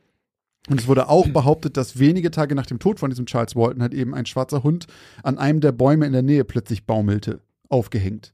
[0.69, 3.81] Und es wurde auch behauptet, dass wenige Tage nach dem Tod von diesem Charles Walton
[3.81, 4.87] halt eben ein schwarzer Hund
[5.23, 8.33] an einem der Bäume in der Nähe plötzlich baumelte, aufgehängt.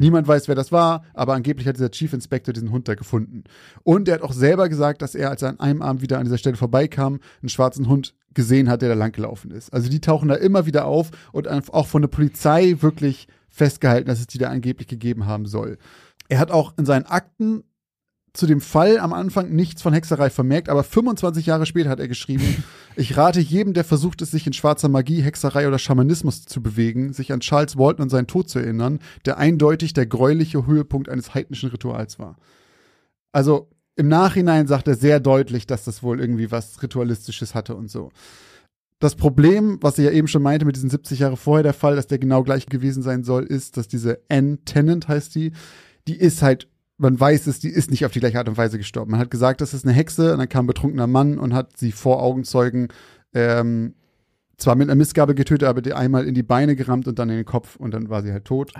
[0.00, 3.44] Niemand weiß, wer das war, aber angeblich hat dieser Chief Inspector diesen Hund da gefunden.
[3.82, 6.24] Und er hat auch selber gesagt, dass er, als er an einem Abend wieder an
[6.24, 9.72] dieser Stelle vorbeikam, einen schwarzen Hund gesehen hat, der da langgelaufen ist.
[9.72, 14.20] Also die tauchen da immer wieder auf und auch von der Polizei wirklich festgehalten, dass
[14.20, 15.78] es die da angeblich gegeben haben soll.
[16.30, 17.64] Er hat auch in seinen Akten
[18.32, 22.06] zu dem Fall am Anfang nichts von Hexerei vermerkt, aber 25 Jahre später hat er
[22.06, 22.62] geschrieben,
[22.96, 27.12] ich rate jedem, der versucht es, sich in schwarzer Magie, Hexerei oder Schamanismus zu bewegen,
[27.12, 31.34] sich an Charles Walton und seinen Tod zu erinnern, der eindeutig der gräuliche Höhepunkt eines
[31.34, 32.36] heidnischen Rituals war.
[33.32, 37.90] Also im Nachhinein sagt er sehr deutlich, dass das wohl irgendwie was Ritualistisches hatte und
[37.90, 38.10] so.
[39.00, 41.96] Das Problem, was ich ja eben schon meinte mit diesen 70 Jahre vorher der Fall,
[41.96, 45.52] dass der genau gleich gewesen sein soll, ist, dass diese Anne Tennant heißt die,
[46.10, 46.68] die ist halt
[47.00, 49.12] man weiß es, die ist nicht auf die gleiche Art und Weise gestorben.
[49.12, 51.78] Man hat gesagt, das ist eine Hexe und dann kam ein betrunkener Mann und hat
[51.78, 52.88] sie vor Augenzeugen
[53.32, 53.94] ähm,
[54.58, 57.36] zwar mit einer Mistgabel getötet, aber die einmal in die Beine gerammt und dann in
[57.36, 58.74] den Kopf und dann war sie halt tot.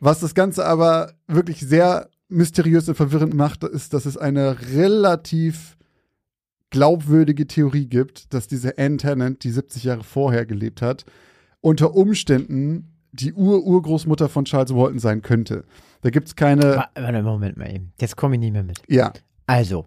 [0.00, 5.78] Was das Ganze aber wirklich sehr mysteriös und verwirrend macht, ist, dass es eine relativ
[6.68, 11.06] glaubwürdige Theorie gibt, dass diese Anne Tennant, die 70 Jahre vorher gelebt hat,
[11.62, 15.64] unter Umständen die Ur-Urgroßmutter von Charles Walton sein könnte.
[16.02, 16.76] Da gibt's keine.
[16.76, 17.92] Wa- Warte, Moment mal eben.
[18.00, 18.80] Jetzt komme ich nicht mehr mit.
[18.88, 19.12] Ja,
[19.46, 19.86] Also,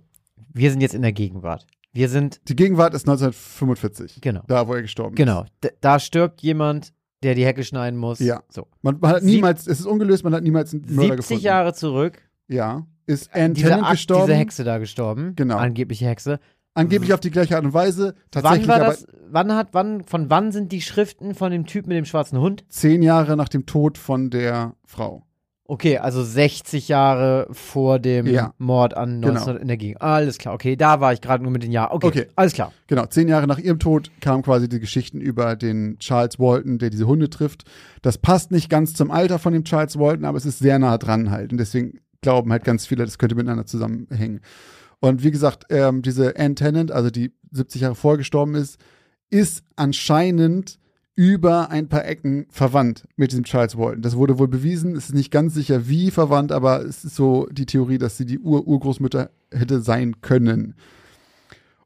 [0.53, 1.65] wir sind jetzt in der Gegenwart.
[1.93, 4.19] Wir sind, die Gegenwart ist 1945.
[4.21, 5.45] genau, Da, wo er gestorben genau.
[5.63, 8.19] D da stirbt jemand, der die Hecke schneiden muss.
[8.19, 8.41] Ja.
[8.49, 8.61] So.
[8.63, 8.67] ist.
[8.83, 11.43] Man, man hat niemals, es ist ungelöst, man hat niemals einen Mörder 70 gefunden.
[11.43, 12.85] Jahre zurück, Ja.
[13.05, 14.25] Ist Anne diese, Tennant Akt, gestorben?
[14.27, 15.33] diese Hexe da gestorben.
[15.35, 15.57] Genau.
[15.57, 16.39] Angebliche Hexe.
[16.75, 18.15] Angeblich auf die gleiche Art und Weise.
[18.15, 19.05] Wann Tatsächlich war aber das?
[19.29, 22.63] Wann hat, wann, von wann sind die Schriften von dem Typ mit dem schwarzen Hund?
[22.69, 25.23] zehn Jahre nach dem Tod von der Frau.
[25.65, 28.53] Okay, also 60 Jahre vor dem Ja.
[28.57, 29.33] Mord an Genau.
[29.35, 30.01] 19 in der Gegend.
[30.01, 31.93] Alles klar, okay, da war ich gerade nur mit den Jahren.
[31.95, 32.25] Okay, Okay.
[32.35, 32.73] alles klar.
[32.87, 36.89] Genau, zehn Jahre nach ihrem Tod kamen quasi die Geschichten über den Charles Walton, der
[36.89, 37.63] diese Hunde trifft.
[38.01, 40.97] Das passt nicht ganz zum Alter von dem Charles Walton, aber es ist sehr nah
[40.97, 41.51] dran halt.
[41.53, 44.41] Und deswegen glauben halt ganz viele, das könnte miteinander zusammenhängen.
[45.03, 48.79] Und wie gesagt, ähm, diese Anne Tennant, also die 70 Jahre vorher gestorben ist,
[49.29, 50.79] ist anscheinend
[51.13, 54.01] über ein paar Ecken verwandt mit diesem Charles Walton.
[54.01, 54.95] Das wurde wohl bewiesen.
[54.95, 58.25] Es ist nicht ganz sicher, wie verwandt, aber es ist so die Theorie, dass sie
[58.25, 60.75] die Ur-Urgroßmutter hätte sein können.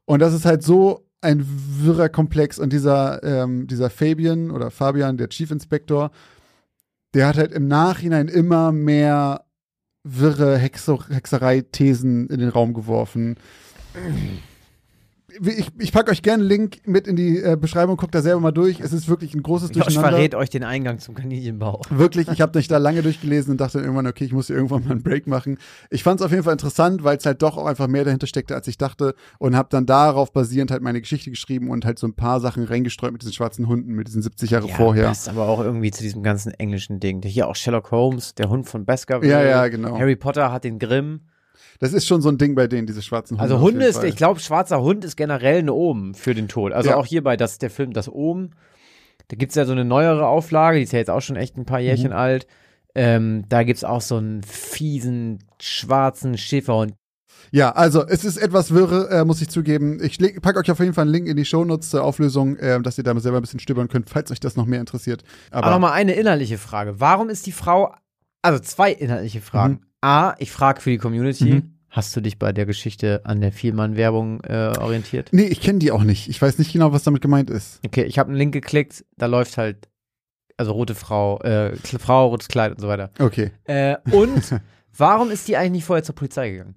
[0.04, 2.60] Und das ist halt so ein wirrer Komplex.
[2.60, 6.12] Und dieser, ähm, dieser Fabian oder Fabian, der Chief Inspector,
[7.14, 9.44] der hat halt im Nachhinein immer mehr
[10.16, 13.36] wirre Hexer Hexerei-Thesen in den Raum geworfen
[15.40, 18.40] ich, ich packe euch gerne einen Link mit in die äh, Beschreibung, guckt da selber
[18.40, 18.80] mal durch.
[18.80, 20.10] Es ist wirklich ein großes Josh Durcheinander.
[20.16, 21.82] verrät euch den Eingang zum Kaninchenbau.
[21.90, 24.84] Wirklich, ich habe mich da lange durchgelesen und dachte irgendwann, okay, ich muss hier irgendwann
[24.84, 25.58] mal einen Break machen.
[25.90, 28.26] Ich fand es auf jeden Fall interessant, weil es halt doch auch einfach mehr dahinter
[28.26, 31.98] steckte, als ich dachte und habe dann darauf basierend halt meine Geschichte geschrieben und halt
[31.98, 35.06] so ein paar Sachen reingestreut mit diesen schwarzen Hunden, mit diesen 70 Jahre ja, vorher.
[35.08, 37.22] passt aber auch irgendwie zu diesem ganzen englischen Ding.
[37.22, 39.30] Hier auch Sherlock Holmes, der Hund von Baskerville.
[39.30, 39.98] Ja, ja, genau.
[39.98, 41.20] Harry Potter hat den Grimm.
[41.80, 43.42] Das ist schon so ein Ding bei denen, diese schwarzen Hunde.
[43.42, 44.06] Also Hunde ist, Fall.
[44.06, 46.72] ich glaube, schwarzer Hund ist generell eine Omen für den Tod.
[46.72, 46.96] Also Ja.
[46.96, 48.54] auch hierbei, das der Film Das Omen.
[49.28, 51.66] Da gibt's ja so eine neuere Auflage, die ist ja jetzt auch schon echt ein
[51.66, 52.16] paar Jährchen Mhm.
[52.16, 52.46] alt.
[52.94, 56.94] Ähm, da gibt's auch so einen fiesen, schwarzen Schäferhund.
[57.52, 60.02] Ja, also es ist etwas wirre, äh, muss ich zugeben.
[60.02, 62.80] Ich leg- pack euch auf jeden Fall einen Link in die Shownotes zur Auflösung, äh,
[62.82, 65.22] dass ihr da selber ein bisschen stöbern könnt, falls euch das noch mehr interessiert.
[65.50, 66.98] Aber Aber nochmal eine inhaltliche Frage.
[67.00, 67.94] Warum ist die Frau,
[68.42, 69.74] also zwei inhaltliche Fragen.
[69.74, 69.87] Mhm.
[70.00, 71.74] A, ich frage für die Community, Mhm.
[71.90, 75.30] hast du dich bei der Geschichte an der Vielmann-Werbung äh, orientiert?
[75.32, 76.28] nee, ich kenne die auch nicht.
[76.28, 77.80] Ich weiß nicht genau, was damit gemeint ist.
[77.84, 79.88] Okay, ich habe einen Link geklickt, da läuft halt,
[80.56, 83.10] also rote Frau, äh, Frau, rotes Kleid und so weiter.
[83.18, 83.50] Okay.
[83.64, 84.60] Äh, und
[84.96, 86.74] warum ist die eigentlich nicht vorher zur Polizei gegangen?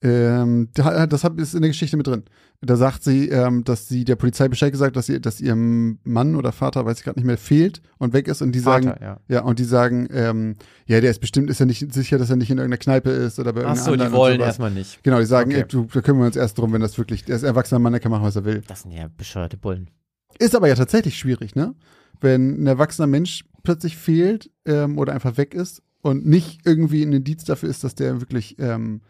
[0.00, 2.22] Ähm, da- das ist in der Geschichte mit drin.
[2.60, 6.36] Da sagt sie, ähm, dass sie der Polizei Bescheid gesagt, dass sie, dass ihrem Mann
[6.36, 9.02] oder Vater, weiß ich gerade nicht mehr, fehlt und weg ist und die sagen, Vater,
[9.02, 9.20] ja.
[9.28, 10.56] ja, und die sagen, ähm,
[10.86, 13.38] ja, der ist bestimmt, ist ja nicht sicher, dass er nicht in irgendeiner Kneipe ist
[13.40, 15.02] oder bei Ach irgendeiner so, die wollen erstmal nicht.
[15.02, 15.60] Genau, die sagen, Okay.
[15.62, 17.92] ey, du, da kümmern wir uns erst drum, wenn das wirklich, der ist erwachsener Mann,
[17.92, 18.62] der kann machen, was er will.
[18.68, 19.90] Das sind ja bescheuerte Bullen.
[20.38, 21.74] Ist aber ja tatsächlich schwierig, ne?
[22.20, 27.12] Wenn ein erwachsener Mensch plötzlich fehlt ähm, oder einfach weg ist und nicht irgendwie ein
[27.12, 29.00] Indiz dafür ist, dass der wirklich, ähm,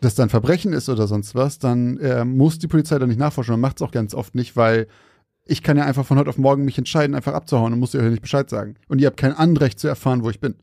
[0.00, 3.18] dass da ein Verbrechen ist oder sonst was, dann ähm, muss die Polizei da nicht
[3.18, 3.52] nachforschen.
[3.52, 4.86] Man macht es auch ganz oft nicht, weil
[5.46, 8.02] ich kann ja einfach von heute auf morgen mich entscheiden, einfach abzuhauen und muss ihr
[8.02, 8.76] nicht Bescheid sagen.
[8.88, 10.54] Und ihr habt kein Anrecht zu erfahren, wo ich bin.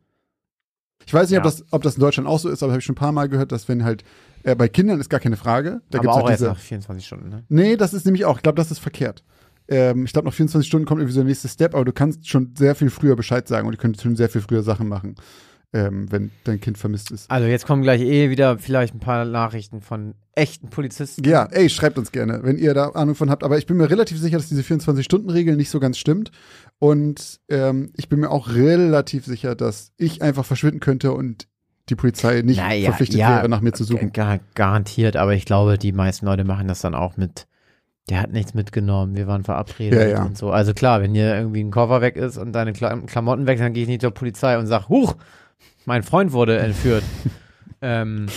[1.05, 1.51] Ich weiß nicht, ob, Ja.
[1.51, 3.29] das, ob das in Deutschland auch so ist, aber habe ich schon ein paar Mal
[3.29, 4.03] gehört, dass wenn halt
[4.43, 5.81] äh, bei Kindern ist gar keine Frage.
[5.89, 7.43] Da Aber gibt's auch halt erst diese, nach 24 Stunden, ne?
[7.49, 9.23] Nee, das ist nämlich auch, ich glaube, das ist verkehrt.
[9.69, 12.27] Ähm, ich glaube, nach 24 Stunden kommt irgendwie so der nächste Step, aber du kannst
[12.27, 15.15] schon sehr viel früher Bescheid sagen und du könntest schon sehr viel früher Sachen machen,
[15.73, 17.29] ähm, wenn dein Kind vermisst ist.
[17.29, 21.23] Also jetzt kommen gleich eh wieder vielleicht ein paar Nachrichten von echten Polizisten.
[21.23, 23.43] Ja, ey, schreibt uns gerne, wenn ihr da Ahnung von habt.
[23.43, 26.31] Aber ich bin mir relativ sicher, dass diese 24-Stunden-Regel nicht so ganz stimmt.
[26.79, 31.47] Und ähm, ich bin mir auch relativ sicher, dass ich einfach verschwinden könnte und
[31.89, 34.11] die Polizei nicht Naja, verpflichtet ja, wäre, nach mir zu suchen.
[34.11, 37.47] Gar, garantiert, aber ich glaube, die meisten Leute machen das dann auch mit.
[38.09, 40.23] Der hat nichts mitgenommen, wir waren verabredet Ja, ja.
[40.23, 40.51] und so.
[40.51, 43.73] Also klar, wenn hier irgendwie ein Koffer weg ist und deine Kla Klamotten weg, dann
[43.73, 45.15] gehe ich nicht zur Polizei und sag, huch,
[45.85, 47.03] mein Freund wurde entführt.
[47.81, 48.27] ähm,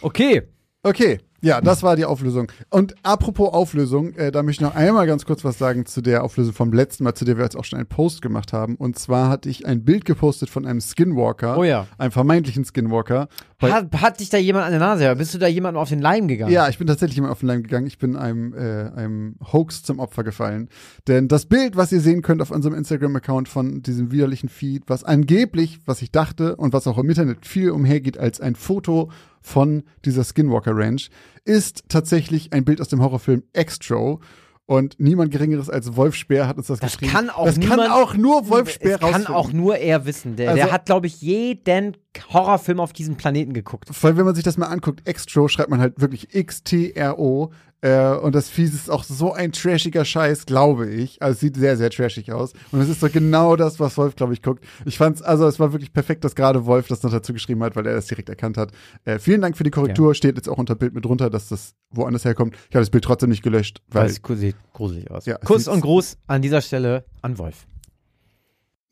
[0.00, 0.42] okay,
[0.84, 2.50] Okay, ja, das war die Auflösung.
[2.70, 6.22] Und apropos Auflösung, äh, da möchte ich noch einmal ganz kurz was sagen zu der
[6.22, 8.76] Auflösung vom letzten Mal, zu der wir jetzt auch schon einen Post gemacht haben.
[8.76, 11.86] Und zwar hatte ich ein Bild gepostet von einem Skinwalker, oh ja.
[11.98, 13.28] einem vermeintlichen Skinwalker.
[13.60, 15.14] Hat, hat dich da jemand an der Nase?
[15.16, 16.52] Bist du da jemandem auf den Leim gegangen?
[16.52, 17.86] Ja, ich bin tatsächlich jemand auf den Leim gegangen.
[17.86, 20.68] Ich bin einem, äh, einem Hoax zum Opfer gefallen.
[21.06, 25.04] Denn das Bild, was ihr sehen könnt auf unserem Instagram-Account von diesem widerlichen Feed, was
[25.04, 29.10] angeblich, was ich dachte und was auch im Internet viel umhergeht als ein Foto
[29.42, 31.10] von dieser Skinwalker Ranch,
[31.44, 34.20] ist tatsächlich ein Bild aus dem Horrorfilm Extro.
[34.64, 37.12] Und niemand Geringeres als Wolf Speer hat uns das, Das geschrieben.
[37.12, 40.36] kann auch das niemand- kann auch nur Wolf Speer Es kann auch nur er wissen.
[40.36, 41.96] Der, der Also- hat, glaube ich, jeden
[42.32, 43.88] Horrorfilm auf diesem Planeten geguckt.
[43.92, 47.50] Vor allem, wenn man sich das mal anguckt, Extro schreibt man halt wirklich X-T-R-O.
[47.82, 51.20] Äh, und das Fies ist auch so ein trashiger Scheiß, glaube ich.
[51.20, 52.52] Also es sieht sehr, sehr trashig aus.
[52.70, 54.64] Und es ist doch genau das, was Wolf, glaube ich, guckt.
[54.84, 57.74] Ich fand's, also es war wirklich perfekt, dass gerade Wolf das noch dazu geschrieben hat,
[57.74, 58.70] weil er das direkt erkannt hat.
[59.04, 60.14] Äh, vielen Dank für die Korrektur.
[60.14, 62.54] Steht jetzt auch unter Bild mit drunter, dass das woanders herkommt.
[62.54, 65.26] Ich habe das Bild trotzdem nicht gelöscht, Weil weil es sieht gruselig aus.
[65.26, 67.66] Ja, Kuss und Gruß an dieser Stelle an Wolf.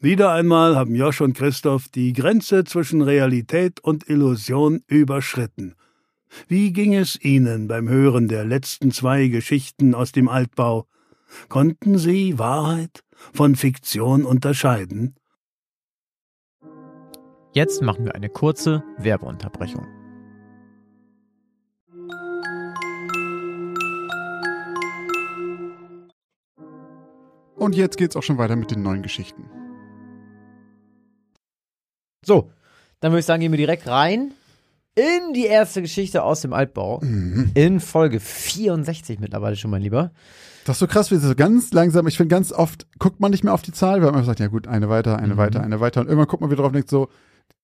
[0.01, 5.75] Wieder einmal haben Josh und Christoph die Grenze zwischen Realität und Illusion überschritten.
[6.49, 10.87] Wie ging es Ihnen beim Hören der letzten zwei Geschichten aus dem Altbau?
[11.49, 15.17] Konnten Sie Wahrheit von Fiktion unterscheiden?
[17.53, 19.87] Jetzt machen wir eine kurze Werbeunterbrechung.
[27.57, 29.51] Und jetzt geht's auch schon weiter mit den neuen Geschichten.
[32.25, 32.51] So,
[33.01, 34.33] dann würde ich sagen, gehen wir direkt rein
[34.97, 37.01] in die erste Geschichte aus dem Altbau.
[37.03, 37.51] Mhm.
[37.55, 40.11] In Folge 64 mittlerweile schon, mein Lieber.
[40.65, 43.31] Das ist so krass, wie es so ganz langsam, ich finde ganz oft, guckt man
[43.31, 45.39] nicht mehr auf die Zahl, weil man sagt, ja gut, eine weiter, eine Mhm.
[45.39, 46.01] weiter, eine weiter.
[46.01, 47.09] Und irgendwann guckt man wieder drauf und denkt so,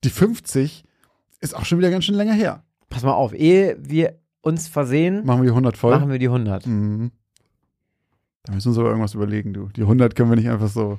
[0.05, 0.85] die 50
[1.41, 2.62] ist auch schon wieder ganz schön länger her.
[2.89, 5.95] Pass mal auf, ehe wir uns versehen, Machen wir die 100 voll.
[5.99, 6.67] machen wir die 100.
[6.67, 7.11] Mhm.
[8.45, 9.69] Da müssen wir uns aber irgendwas überlegen, du.
[9.77, 10.99] Die 100 können wir nicht einfach so,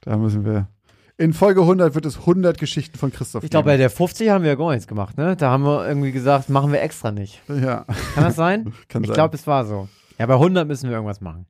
[0.00, 0.68] da müssen wir.
[1.16, 4.42] In Folge 100 wird es 100 Geschichten von Christoph Ich glaube, bei der 50 haben
[4.42, 5.36] wir ja gar nichts gemacht, ne?
[5.36, 7.40] Da haben wir irgendwie gesagt, machen wir extra nicht.
[7.48, 8.72] Ja, Kann das sein?
[8.88, 9.88] kann ich glaube, es war so.
[10.18, 11.46] Ja, bei 100 müssen wir irgendwas machen.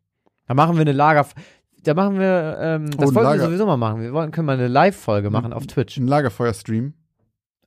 [0.46, 1.26] Da machen wir eine Lager.
[1.82, 3.44] Da machen wir, ähm, das Oh, ein wollten wir Lager.
[3.46, 4.02] sowieso mal machen.
[4.02, 5.96] Wir wollen, können mal eine Live-Folge machen auf Twitch.
[5.96, 6.92] ein Lagerfeuer-Stream.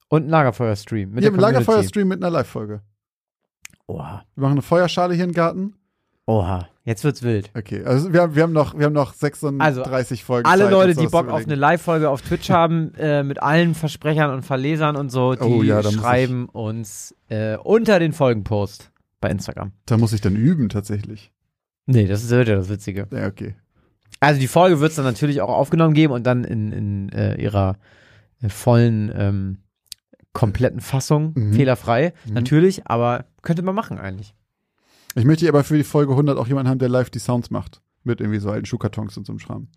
[0.10, 1.10] Und einen Lagerfeuer-Stream.
[1.10, 1.65] mit Wir der haben einen Community.
[1.71, 2.81] Lagerfeuer-Stream mit einer Live-Folge.
[3.88, 4.23] Oha.
[4.36, 5.73] Wir machen eine Feuerschale hier im Garten.
[6.27, 6.67] Oha.
[6.83, 7.49] Jetzt wird's wild.
[7.57, 10.47] Okay, also wir haben, wir haben noch, wir haben noch 36 Folgen.
[10.47, 11.55] Alle Zeit, Leute, die Bock auf eine.
[11.55, 15.81] Live-Folge auf Twitch haben, äh, mit allen Versprechern und Verlesern und so, die Oh ja,
[15.83, 19.71] schreiben uns äh, unter den Folgenpost bei Instagram.
[19.85, 21.31] Da muss ich dann üben, tatsächlich.
[21.85, 23.07] Nee, das ist ja das Witzige.
[23.11, 23.55] Ja, okay.
[24.19, 27.35] Also die Folge wird es dann natürlich auch aufgenommen geben und dann in, in äh,
[27.41, 27.77] ihrer
[28.41, 29.57] äh, vollen, ähm,
[30.33, 31.53] kompletten Fassung, Mhm.
[31.53, 32.33] fehlerfrei, Mhm.
[32.33, 34.35] natürlich, aber könnte man machen eigentlich.
[35.17, 37.82] Ich möchte aber für die Folge 100 auch jemanden haben, der live die Sounds macht.
[38.03, 39.67] Mit irgendwie so alten Schuhkartons und so einem Schramm.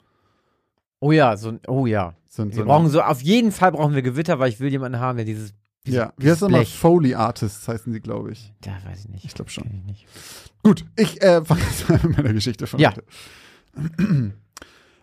[1.01, 2.15] Oh ja, so, ein- oh ja.
[2.29, 5.01] So, Wir so brauchen so, auf jeden Fall brauchen wir Gewitter, weil ich will jemanden
[5.01, 5.55] haben, der dieses,
[5.87, 6.59] dieses ja, wie heißt das mal?
[6.59, 6.77] Blech.
[6.79, 8.53] Foley Artists heißen sie, glaube ich.
[8.65, 9.25] Ja, weiß ich nicht.
[9.25, 9.65] Ich glaube schon.
[9.67, 10.07] Ich nicht.
[10.63, 12.91] Gut, ich äh, fange jetzt mal mit meiner Geschichte von Ja.
[12.93, 13.05] heute.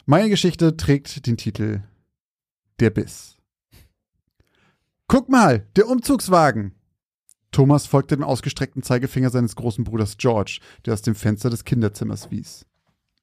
[0.06, 1.82] Meine Geschichte trägt den Titel
[2.80, 3.36] Der Biss.
[5.08, 6.74] Guck mal, der Umzugswagen.
[7.58, 12.30] Thomas folgte dem ausgestreckten Zeigefinger seines großen Bruders George, der aus dem Fenster des Kinderzimmers
[12.30, 12.68] wies.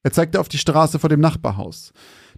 [0.03, 1.93] Er zeigte auf die Straße vor dem Nachbarhaus.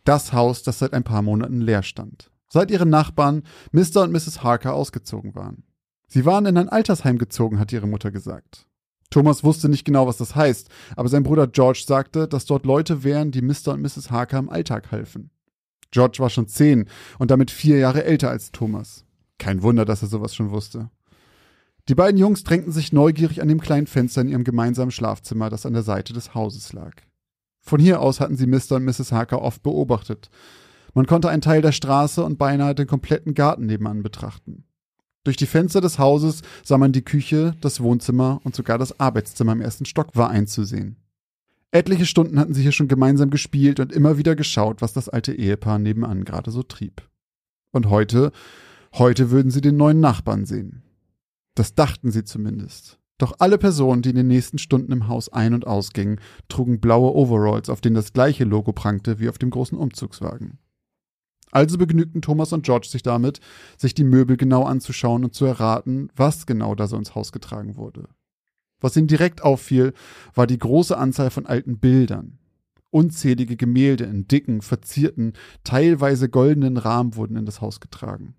[0.04, 2.30] Das Haus, das seit ein paar Monaten leer stand.
[2.50, 4.02] Seit ihre Nachbarn, Mr.
[4.02, 4.42] und Mrs.
[4.42, 5.64] Harker, ausgezogen waren.
[6.06, 8.66] Sie waren in ein Altersheim gezogen, hat ihre Mutter gesagt.
[9.08, 13.04] Thomas wusste nicht genau, was das heißt, aber sein Bruder George sagte, dass dort Leute
[13.04, 13.68] wären, die Mr.
[13.68, 14.10] und Mrs.
[14.10, 15.30] Harker im Alltag halfen.
[15.92, 19.06] George war schon zehn und damit vier Jahre älter als Thomas.
[19.38, 20.90] Kein Wunder, dass er sowas schon wusste.
[21.88, 25.66] Die beiden Jungs drängten sich neugierig an dem kleinen Fenster in ihrem gemeinsamen Schlafzimmer, das
[25.66, 26.94] an der Seite des Hauses lag.
[27.60, 28.76] Von hier aus hatten sie Mr.
[28.76, 29.12] und Mrs.
[29.12, 30.30] Harker oft beobachtet.
[30.94, 34.64] Man konnte einen Teil der Straße und beinahe den kompletten Garten nebenan betrachten.
[35.24, 39.52] Durch die Fenster des Hauses sah man die Küche, das Wohnzimmer und sogar das Arbeitszimmer
[39.52, 40.96] im ersten Stock war einzusehen.
[41.72, 45.32] Etliche Stunden hatten sie hier schon gemeinsam gespielt und immer wieder geschaut, was das alte
[45.32, 47.02] Ehepaar nebenan gerade so trieb.
[47.72, 48.32] Und heute,
[48.94, 50.82] heute würden sie den neuen Nachbarn sehen.
[51.56, 53.00] Das dachten sie zumindest.
[53.18, 57.14] Doch alle Personen, die in den nächsten Stunden im Haus ein- und ausgingen, trugen blaue
[57.14, 60.58] Overalls, auf denen das gleiche Logo prangte wie auf dem großen Umzugswagen.
[61.50, 63.40] Also begnügten Thomas und George sich damit,
[63.78, 67.76] sich die Möbel genau anzuschauen und zu erraten, was genau da so ins Haus getragen
[67.76, 68.08] wurde.
[68.80, 69.94] Was ihnen direkt auffiel,
[70.34, 72.38] war die große Anzahl von alten Bildern.
[72.90, 75.32] Unzählige Gemälde in dicken, verzierten,
[75.64, 78.34] teilweise goldenen Rahmen wurden in das Haus getragen.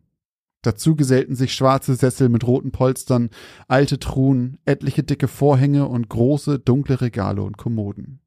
[0.67, 3.29] Dazu gesellten sich schwarze Sessel mit roten Polstern,
[3.69, 8.19] alte Truhen, etliche dicke Vorhänge und große, dunkle Regale und Kommoden.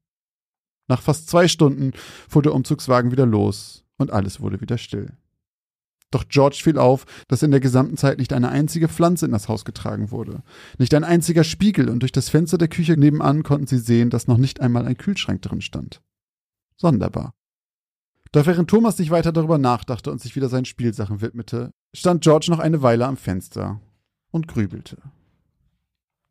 [0.87, 1.91] Nach fast zwei Stunden
[2.27, 5.13] fuhr der Umzugswagen wieder los und alles wurde wieder still.
[6.09, 9.47] Doch George fiel auf, dass in der gesamten Zeit nicht eine einzige Pflanze in das
[9.47, 10.41] Haus getragen wurde,
[10.79, 14.27] nicht ein einziger Spiegel, und durch das Fenster der Küche nebenan konnten sie sehen, dass
[14.27, 16.01] noch nicht einmal ein Kühlschrank drin stand.
[16.75, 17.35] Sonderbar.
[18.31, 22.47] Doch während Thomas nicht weiter darüber nachdachte und sich wieder seinen Spielsachen widmete, stand George
[22.49, 23.81] noch eine Weile am Fenster
[24.31, 24.97] und grübelte.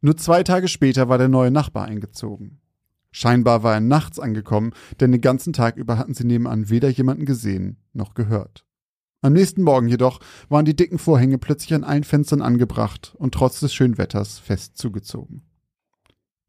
[0.00, 2.60] Nur zwei Tage später war der neue Nachbar eingezogen.
[3.12, 7.26] Scheinbar war er nachts angekommen, denn den ganzen Tag über hatten sie nebenan weder jemanden
[7.26, 8.64] gesehen noch gehört.
[9.20, 13.60] Am nächsten Morgen jedoch waren die dicken Vorhänge plötzlich an allen Fenstern angebracht und trotz
[13.60, 15.42] des schönen Wetters fest zugezogen.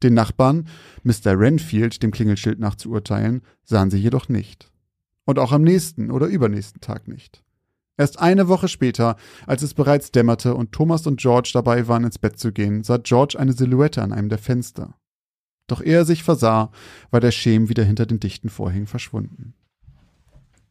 [0.02, 0.68] Den Nachbarn,
[1.02, 1.38] Mr.
[1.38, 4.72] Renfield, dem Klingelschild nach zu urteilen, sahen sie jedoch nicht.
[5.24, 7.44] Und auch am nächsten oder übernächsten Tag nicht.
[7.98, 12.18] Erst eine Woche später, als es bereits dämmerte und Thomas und George dabei waren, ins
[12.18, 14.94] Bett zu gehen, sah George eine Silhouette an einem der Fenster.
[15.66, 16.70] Doch ehe er sich versah,
[17.10, 19.54] war der Schem wieder hinter den dichten Vorhängen verschwunden.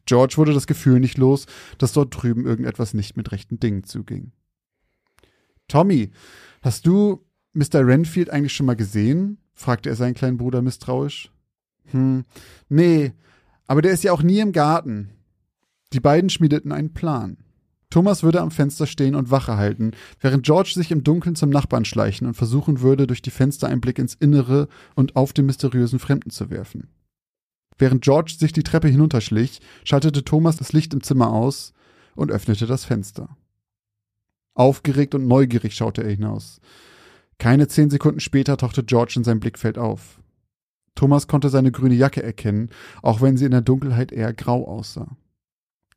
[0.04, 1.46] George wurde das Gefühl nicht los,
[1.78, 4.32] dass dort drüben irgendetwas nicht mit rechten Dingen zuging.
[5.68, 6.10] Tommy,
[6.60, 7.86] hast du Mr.
[7.86, 9.38] Renfield eigentlich schon mal gesehen?
[9.54, 11.30] fragte er seinen kleinen Bruder misstrauisch.
[11.90, 12.24] Hm,
[12.68, 13.12] nee,
[13.66, 15.10] aber der ist ja auch nie im Garten.
[15.92, 17.36] Die beiden schmiedeten einen Plan.
[17.90, 21.84] Thomas würde am Fenster stehen und Wache halten, während George sich im Dunkeln zum Nachbarn
[21.84, 25.98] schleichen und versuchen würde, durch die Fenster einen Blick ins Innere und auf den mysteriösen
[25.98, 26.88] Fremden zu werfen.
[27.76, 31.74] Während George sich die Treppe hinunterschlich, schaltete Thomas das Licht im Zimmer aus
[32.14, 33.36] und öffnete das Fenster.
[34.54, 36.60] Aufgeregt und neugierig schaute er hinaus.
[37.38, 40.20] Keine zehn Sekunden später tauchte George in sein Blickfeld auf.
[40.94, 42.70] Thomas konnte seine grüne Jacke erkennen,
[43.02, 45.16] auch wenn sie in der Dunkelheit eher grau aussah.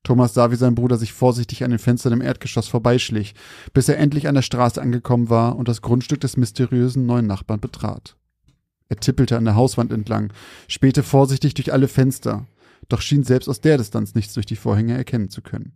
[0.06, 3.34] Thomas sah, wie sein Bruder sich vorsichtig an den Fenstern im Erdgeschoss vorbeischlich,
[3.74, 7.60] bis er endlich an der Straße angekommen war und das Grundstück des mysteriösen neuen Nachbarn
[7.60, 8.16] betrat.
[8.88, 10.32] Er tippelte an der Hauswand entlang,
[10.68, 12.46] spähte vorsichtig durch alle Fenster,
[12.88, 15.74] doch schien selbst aus der Distanz nichts durch die Vorhänge erkennen zu können.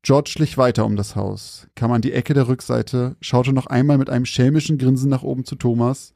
[0.00, 3.98] George schlich weiter um das Haus, kam an die Ecke der Rückseite, schaute noch einmal
[3.98, 6.14] mit einem schelmischen Grinsen nach oben zu Thomas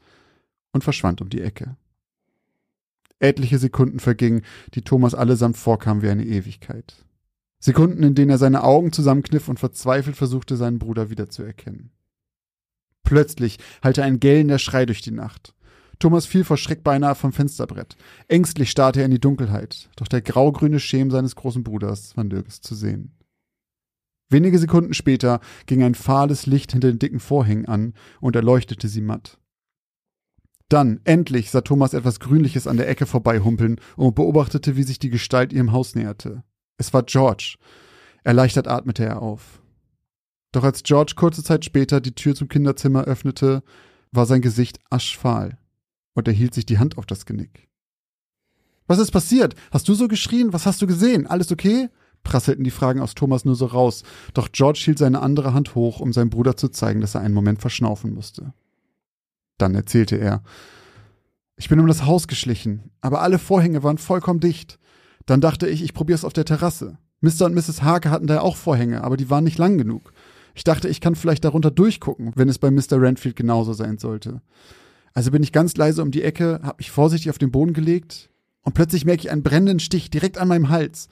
[0.73, 1.77] und verschwand um die Ecke.
[3.19, 4.41] Etliche Sekunden vergingen,
[4.73, 7.05] die Thomas allesamt vorkamen wie eine Ewigkeit.
[7.61, 11.92] Sekunden, in denen er seine Augen zusammenkniff und verzweifelt versuchte, seinen Bruder wiederzuerkennen.
[13.05, 15.55] Plötzlich hallte ein gellender Schrei durch die Nacht.
[15.99, 17.96] Thomas fiel vor Schreck beinahe vom Fensterbrett.
[18.27, 22.62] Ängstlich starrte er in die Dunkelheit, doch der graugrüne Schemen seines großen Bruders war nirgends
[22.62, 23.14] zu sehen.
[24.31, 29.03] Wenige Sekunden später ging ein fahles Licht hinter den dicken Vorhängen an und erleuchtete sie
[29.03, 29.38] matt.
[30.70, 35.11] Dann, endlich, sah Thomas etwas Grünliches an der Ecke vorbeihumpeln und beobachtete, wie sich die
[35.11, 36.44] Gestalt ihrem Haus näherte.
[36.81, 37.57] Es war George.
[38.25, 39.61] Erleichtert atmete er auf.
[40.51, 43.62] Doch als George kurze Zeit später die Tür zum Kinderzimmer öffnete,
[44.12, 45.59] war sein Gesicht aschfahl
[46.14, 47.69] und er hielt sich die Hand auf das Genick.
[48.87, 49.57] Was ist passiert?
[49.71, 50.55] Hast du so geschrien?
[50.55, 51.27] Was hast du gesehen?
[51.27, 51.90] Alles okay?
[52.23, 56.01] prasselten die Fragen aus Thomas nur so raus, doch George hielt seine andere Hand hoch,
[56.01, 58.55] um seinem Bruder zu zeigen, dass er einen Moment verschnaufen musste.
[59.59, 60.43] Dann erzählte er.
[61.57, 64.79] Ich bin um das Haus geschlichen, aber alle Vorhänge waren vollkommen dicht.
[65.31, 66.99] Dann dachte ich, ich probier's auf der Terrasse.
[67.21, 67.45] Mr.
[67.45, 67.85] und Mrs.
[67.85, 70.12] Hake hatten da auch Vorhänge, aber die waren nicht lang genug.
[70.57, 73.01] Ich dachte, ich kann vielleicht darunter durchgucken, wenn es bei Mr.
[73.01, 74.43] Renfield genauso sein sollte.
[75.14, 78.29] Also bin ich ganz leise um die Ecke, hab mich vorsichtig auf den Boden gelegt
[78.62, 81.09] und plötzlich merke ich einen brennenden Stich direkt an meinem Hals.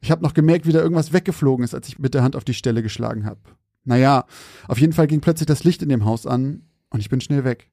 [0.00, 2.42] Ich habe noch gemerkt, wie da irgendwas weggeflogen ist, als ich mit der Hand auf
[2.42, 3.38] die Stelle geschlagen habe.
[3.84, 4.24] Naja,
[4.66, 7.44] auf jeden Fall ging plötzlich das Licht in dem Haus an und ich bin schnell
[7.44, 7.70] weg.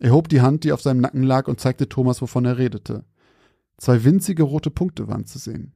[0.00, 3.04] Er hob die Hand, die auf seinem Nacken lag, und zeigte Thomas, wovon er redete.
[3.76, 5.72] Zwei winzige rote Punkte waren zu sehen.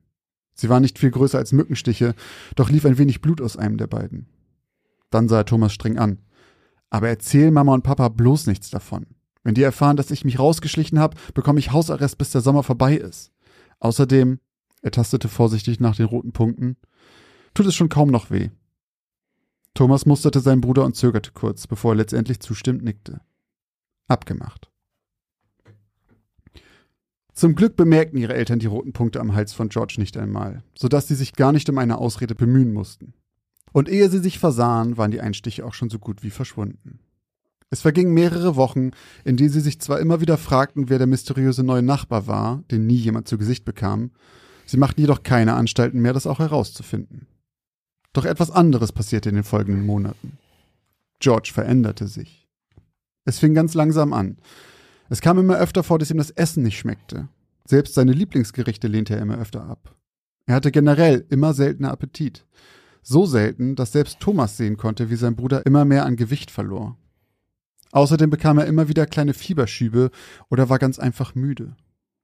[0.54, 2.14] Sie waren nicht viel größer als Mückenstiche,
[2.56, 4.26] doch lief ein wenig Blut aus einem der beiden.
[5.10, 6.18] Dann sah er Thomas streng an.
[6.90, 9.06] Aber erzähl Mama und Papa bloß nichts davon.
[9.44, 12.96] Wenn die erfahren, dass ich mich rausgeschlichen habe, bekomme ich Hausarrest, bis der Sommer vorbei
[12.96, 13.32] ist.
[13.78, 14.40] Außerdem,
[14.82, 16.76] er tastete vorsichtig nach den roten Punkten,
[17.54, 18.50] tut es schon kaum noch weh.
[19.74, 23.20] Thomas musterte seinen Bruder und zögerte kurz, bevor er letztendlich zustimmt nickte.
[24.08, 24.70] Abgemacht.
[27.38, 31.06] Zum Glück bemerkten ihre Eltern die roten Punkte am Hals von George nicht einmal, sodass
[31.06, 33.14] sie sich gar nicht um eine Ausrede bemühen mussten.
[33.70, 36.98] Und ehe sie sich versahen, waren die Einstiche auch schon so gut wie verschwunden.
[37.70, 38.90] Es vergingen mehrere Wochen,
[39.24, 42.88] in denen sie sich zwar immer wieder fragten, wer der mysteriöse neue Nachbar war, den
[42.88, 44.10] nie jemand zu Gesicht bekam,
[44.66, 47.28] sie machten jedoch keine Anstalten mehr, das auch herauszufinden.
[48.14, 50.38] Doch etwas anderes passierte in den folgenden Monaten.
[51.20, 52.48] George veränderte sich.
[53.24, 54.38] Es fing ganz langsam an.
[55.08, 57.28] Es kam immer öfter vor, dass ihm das Essen nicht schmeckte.
[57.64, 59.94] Selbst seine Lieblingsgerichte lehnte er immer öfter ab.
[60.46, 62.46] Er hatte generell immer seltener Appetit.
[63.02, 66.96] So selten, dass selbst Thomas sehen konnte, wie sein Bruder immer mehr an Gewicht verlor.
[67.92, 70.10] Außerdem bekam er immer wieder kleine Fieberschübe
[70.50, 71.76] oder war ganz einfach müde.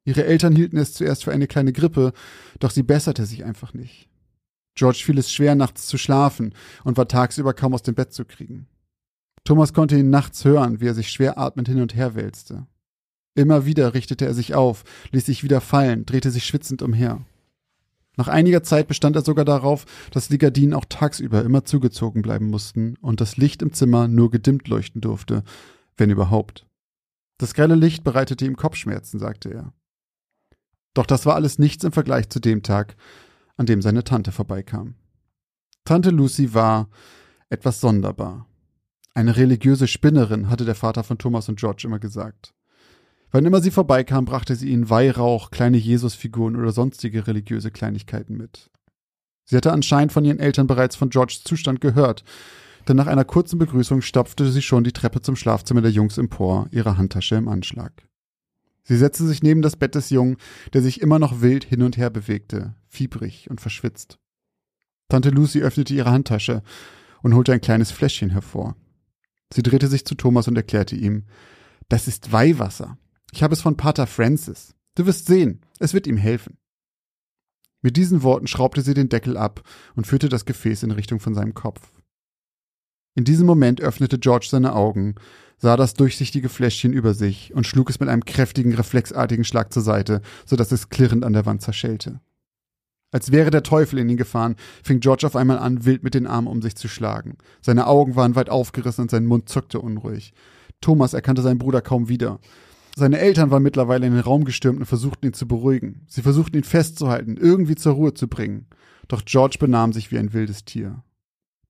[0.05, 2.13] Ihre Eltern hielten es zuerst für eine kleine Grippe,
[2.59, 4.09] doch sie besserte sich einfach nicht.
[4.75, 8.25] George fiel es schwer, nachts zu schlafen und war tagsüber kaum aus dem Bett zu
[8.25, 8.67] kriegen.
[9.45, 12.67] Thomas konnte ihn nachts hören, wie er sich schwer atmend hin und her wälzte.
[13.35, 17.21] Immer wieder richtete er sich auf, ließ sich wieder fallen, drehte sich schwitzend umher.
[18.17, 22.47] Nach einiger Zeit bestand er sogar darauf, dass die Gardinen auch tagsüber immer zugezogen bleiben
[22.47, 25.43] mussten und das Licht im Zimmer nur gedimmt leuchten durfte,
[25.97, 26.65] wenn überhaupt.
[27.39, 29.73] Das grelle Licht bereitete ihm Kopfschmerzen, sagte er.
[30.95, 32.95] Doch das war alles nichts im Vergleich zu dem Tag,
[33.57, 34.95] an dem seine Tante vorbeikam.
[35.85, 36.89] Tante Lucy war
[37.49, 38.47] etwas sonderbar.
[39.13, 42.55] Eine religiöse Spinnerin, hatte der Vater von Thomas und George immer gesagt.
[43.35, 48.71] Wann immer sie vorbeikam, brachte sie ihnen Weihrauch, kleine Jesusfiguren oder sonstige religiöse Kleinigkeiten mit.
[49.45, 52.23] Sie hatte anscheinend von ihren Eltern bereits von Georges Zustand gehört,
[52.87, 56.69] denn nach einer kurzen Begrüßung stapfte sie schon die Treppe zum Schlafzimmer der Jungs empor,
[56.71, 58.07] ihre Handtasche im Anschlag.
[58.85, 60.37] Sie setzte sich neben das Bett des Jungen,
[60.73, 64.21] der sich immer noch wild hin und her bewegte, fiebrig und verschwitzt.
[65.09, 66.63] Tante Lucy öffnete ihre Handtasche
[67.21, 68.77] und holte ein kleines Fläschchen hervor.
[69.53, 71.25] Sie drehte sich zu Thomas und erklärte ihm,
[71.89, 72.97] das ist Weihwasser.
[73.35, 74.77] Ich habe es von Pater Francis.
[74.95, 76.57] Du wirst sehen, es wird ihm helfen.
[77.83, 79.65] Mit diesen Worten schraubte sie den Deckel ab
[79.97, 81.81] und führte das Gefäß in Richtung von seinem Kopf.
[83.17, 85.17] In diesem Moment öffnete George seine Augen,
[85.59, 89.83] sah das durchsichtige Fläschchen über sich und schlug es mit einem kräftigen, reflexartigen Schlag zur
[89.83, 92.21] Seite, so dass es klirrend an der Wand zerschellte.
[93.11, 94.55] Als wäre der Teufel in ihn gefahren,
[94.85, 97.39] fing George auf einmal an, wild mit den Armen um sich zu schlagen.
[97.63, 100.33] Seine Augen waren weit aufgerissen und sein Mund zuckte unruhig.
[100.81, 102.39] Thomas erkannte seinen Bruder kaum wieder.
[102.97, 106.03] Seine Eltern waren mittlerweile in den Raum gestürmt und versuchten ihn zu beruhigen.
[106.07, 108.67] Sie versuchten ihn festzuhalten, irgendwie zur Ruhe zu bringen.
[109.09, 111.03] Doch George benahm sich wie ein wildes Tier.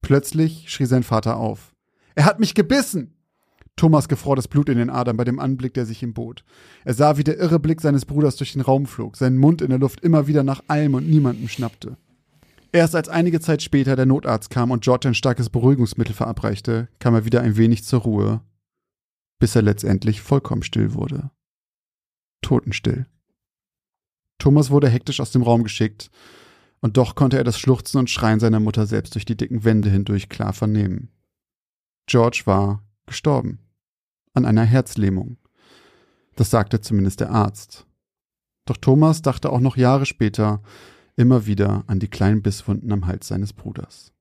[0.02, 1.74] Plötzlich schrie sein Vater auf.
[2.14, 3.14] Er hat mich gebissen!
[3.76, 6.44] Thomas gefror das Blut in den Adern bei dem Anblick, der sich ihm bot.
[6.84, 9.70] Er sah, wie der irre Blick seines Bruders durch den Raum flog, seinen Mund in
[9.70, 11.96] der Luft immer wieder nach allem und niemandem schnappte.
[12.70, 17.14] Erst als einige Zeit später der Notarzt kam und George ein starkes Beruhigungsmittel verabreichte, kam
[17.14, 18.42] er wieder ein wenig zur Ruhe,
[19.39, 21.30] bis er letztendlich vollkommen still wurde.
[22.43, 23.07] Totenstill.
[24.39, 26.11] Thomas wurde hektisch aus dem Raum geschickt,
[26.80, 29.89] und doch konnte er das Schluchzen und Schreien seiner Mutter selbst durch die dicken Wände
[29.89, 31.09] hindurch klar vernehmen.
[32.07, 33.61] George war gestorben.
[34.35, 35.39] An einer Herzlähmung.
[36.37, 37.87] Das sagte zumindest der Arzt.
[38.66, 40.62] Doch Thomas dachte auch noch Jahre später
[41.16, 44.12] immer wieder an die kleinen Bisswunden am Hals seines Bruders.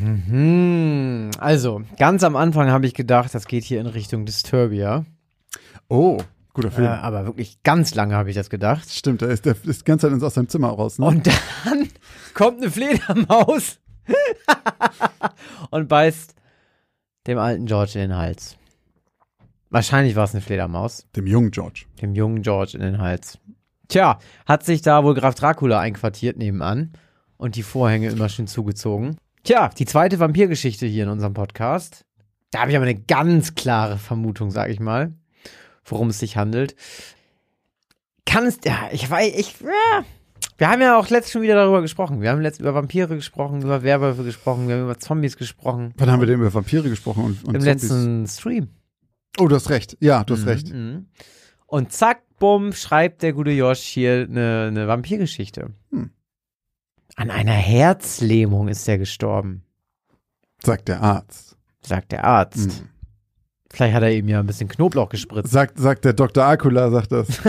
[0.00, 1.30] Mhm.
[1.38, 5.04] Also, ganz am Anfang habe ich gedacht, das geht hier in Richtung Disturbia.
[5.88, 6.18] Oh,
[6.52, 6.86] guter Äh, Film.
[6.88, 8.90] aber wirklich ganz lange habe ich das gedacht.
[8.90, 11.06] Stimmt, der ist, der ist die ganze Zeit aus seinem Zimmer raus, ne?
[11.06, 11.88] Und dann
[12.34, 13.78] kommt eine Fledermaus
[15.70, 16.34] und beißt
[17.26, 18.56] dem alten George in den Hals.
[19.70, 21.84] Wahrscheinlich war es eine Fledermaus, Dem jungen George.
[22.00, 23.38] dem jungen George in den Hals.
[23.88, 26.92] Tja, hat sich da wohl Graf Dracula einquartiert nebenan
[27.36, 29.16] und die Vorhänge immer schön zugezogen.
[29.48, 32.04] Tja, die zweite Vampirgeschichte hier in unserem Podcast.
[32.50, 35.14] Da habe ich aber eine ganz klare Vermutung, sag ich mal,
[35.86, 36.76] worum es sich handelt.
[38.26, 40.04] Kann es, ja, ich weiß, ich, ja,
[40.58, 42.20] wir haben ja auch letztens schon wieder darüber gesprochen.
[42.20, 45.94] Wir haben letztens über Vampire gesprochen, über Werwölfe gesprochen, wir haben über Zombies gesprochen.
[45.96, 47.64] Wann haben wir denn über Vampire gesprochen und, und Im Zombies?
[47.64, 48.68] letzten Stream.
[49.38, 49.96] Oh, du hast recht.
[50.00, 50.74] Ja, du hast recht.
[50.74, 51.06] Mhm.
[51.64, 55.70] Und zack, bumm, schreibt der gute Josh hier eine, eine Vampirgeschichte.
[55.90, 56.10] Hm.
[57.18, 59.64] An einer Herzlähmung ist er gestorben,
[60.62, 61.56] Sagt der Arzt.
[61.80, 62.78] sagt der Arzt.
[62.78, 62.88] Hm.
[63.72, 65.50] Vielleicht hat er ihm ja ein bisschen Knoblauch gespritzt.
[65.50, 66.44] Sagt, sagt der Dr.
[66.44, 67.28] Akula, sagt das.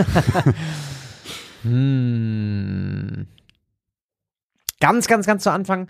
[1.62, 3.26] Hm.
[4.80, 5.88] Ganz, ganz, ganz zu Anfang,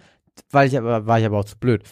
[0.51, 1.85] weil ich aber, war ich aber auch zu blöd.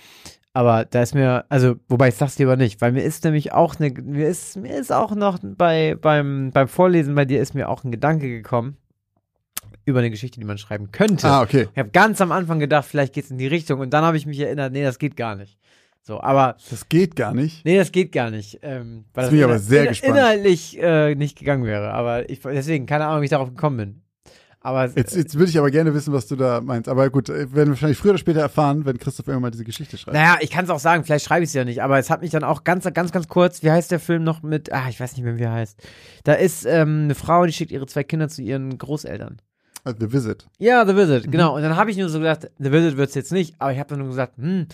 [0.52, 3.78] Aber da ist mir, also, wobei ich sag's lieber nicht, weil mir ist nämlich auch
[3.78, 7.68] eine, mir ist, mir ist auch noch bei, beim, beim Vorlesen bei dir ist mir
[7.68, 8.76] auch ein Gedanke gekommen
[9.88, 11.26] über eine Geschichte, die man schreiben könnte.
[11.26, 11.68] ah, okay.
[11.72, 14.26] Ich habe ganz am Anfang gedacht, vielleicht geht's in die Richtung und dann habe ich
[14.26, 15.58] mich erinnert, nee, das geht gar nicht.
[16.02, 17.64] So, aber Das geht gar nicht.
[17.66, 18.60] nee, das geht gar nicht.
[18.62, 20.16] Ähm, weil Jetzt bin ich aber sehr inhal- gespannt.
[20.16, 21.92] inhaltlich äh, nicht gegangen wäre.
[21.92, 24.02] Aber ich, deswegen, keine Ahnung, wie ich darauf gekommen bin.
[24.60, 26.88] Aber Jetzt, jetzt würde ich aber gerne wissen, was du da meinst.
[26.88, 29.64] Aber gut, äh, werden wir wahrscheinlich früher oder später erfahren, wenn Christoph irgendwann mal diese
[29.64, 30.14] Geschichte schreibt.
[30.16, 32.22] Naja, ich kann es auch sagen, vielleicht schreibe ich es ja nicht, aber es hat
[32.22, 34.98] mich dann auch ganz, ganz, ganz kurz, wie heißt der Film noch mit, ah, ich
[34.98, 35.80] weiß nicht mehr, wie er heißt.
[36.24, 39.36] Da ist ähm, eine Frau, die schickt ihre zwei Kinder zu ihren Großeltern.
[39.88, 40.46] Also The Visit.
[40.58, 41.30] Ja, The Visit, Mhm.
[41.30, 41.56] genau.
[41.56, 43.88] Und dann habe ich nur so gedacht, The Visit wird's jetzt nicht, aber ich habe
[43.88, 44.66] dann nur gesagt, hm,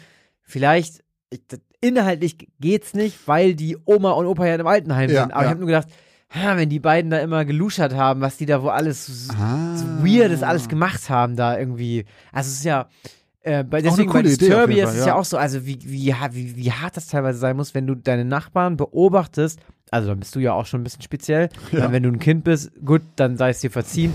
[0.43, 1.41] vielleicht, ich,
[1.81, 5.33] inhaltlich geht's nicht, weil die Oma und Opa ja im Altenheim Ja, sind.
[5.33, 5.47] Aber ja.
[5.47, 5.89] ich habe nur gedacht,
[6.31, 9.77] ha, wenn die beiden da immer geluschert haben, was die da wo alles so, Ah.
[9.77, 12.05] so weirdes alles gemacht haben, da irgendwie.
[12.33, 12.89] Also es ist ja,
[13.43, 15.15] äh, bei, deswegen bei Disturbia ist es ja ja.
[15.17, 18.25] auch so, also wie, wie, wie, wie hart das teilweise sein muss, wenn du deine
[18.25, 19.61] Nachbarn beobachtest,
[19.91, 21.93] also dann bist du ja auch schon ein bisschen speziell, Ja.
[21.93, 24.13] wenn du ein Kind bist, gut, dann sei es dir verziehen,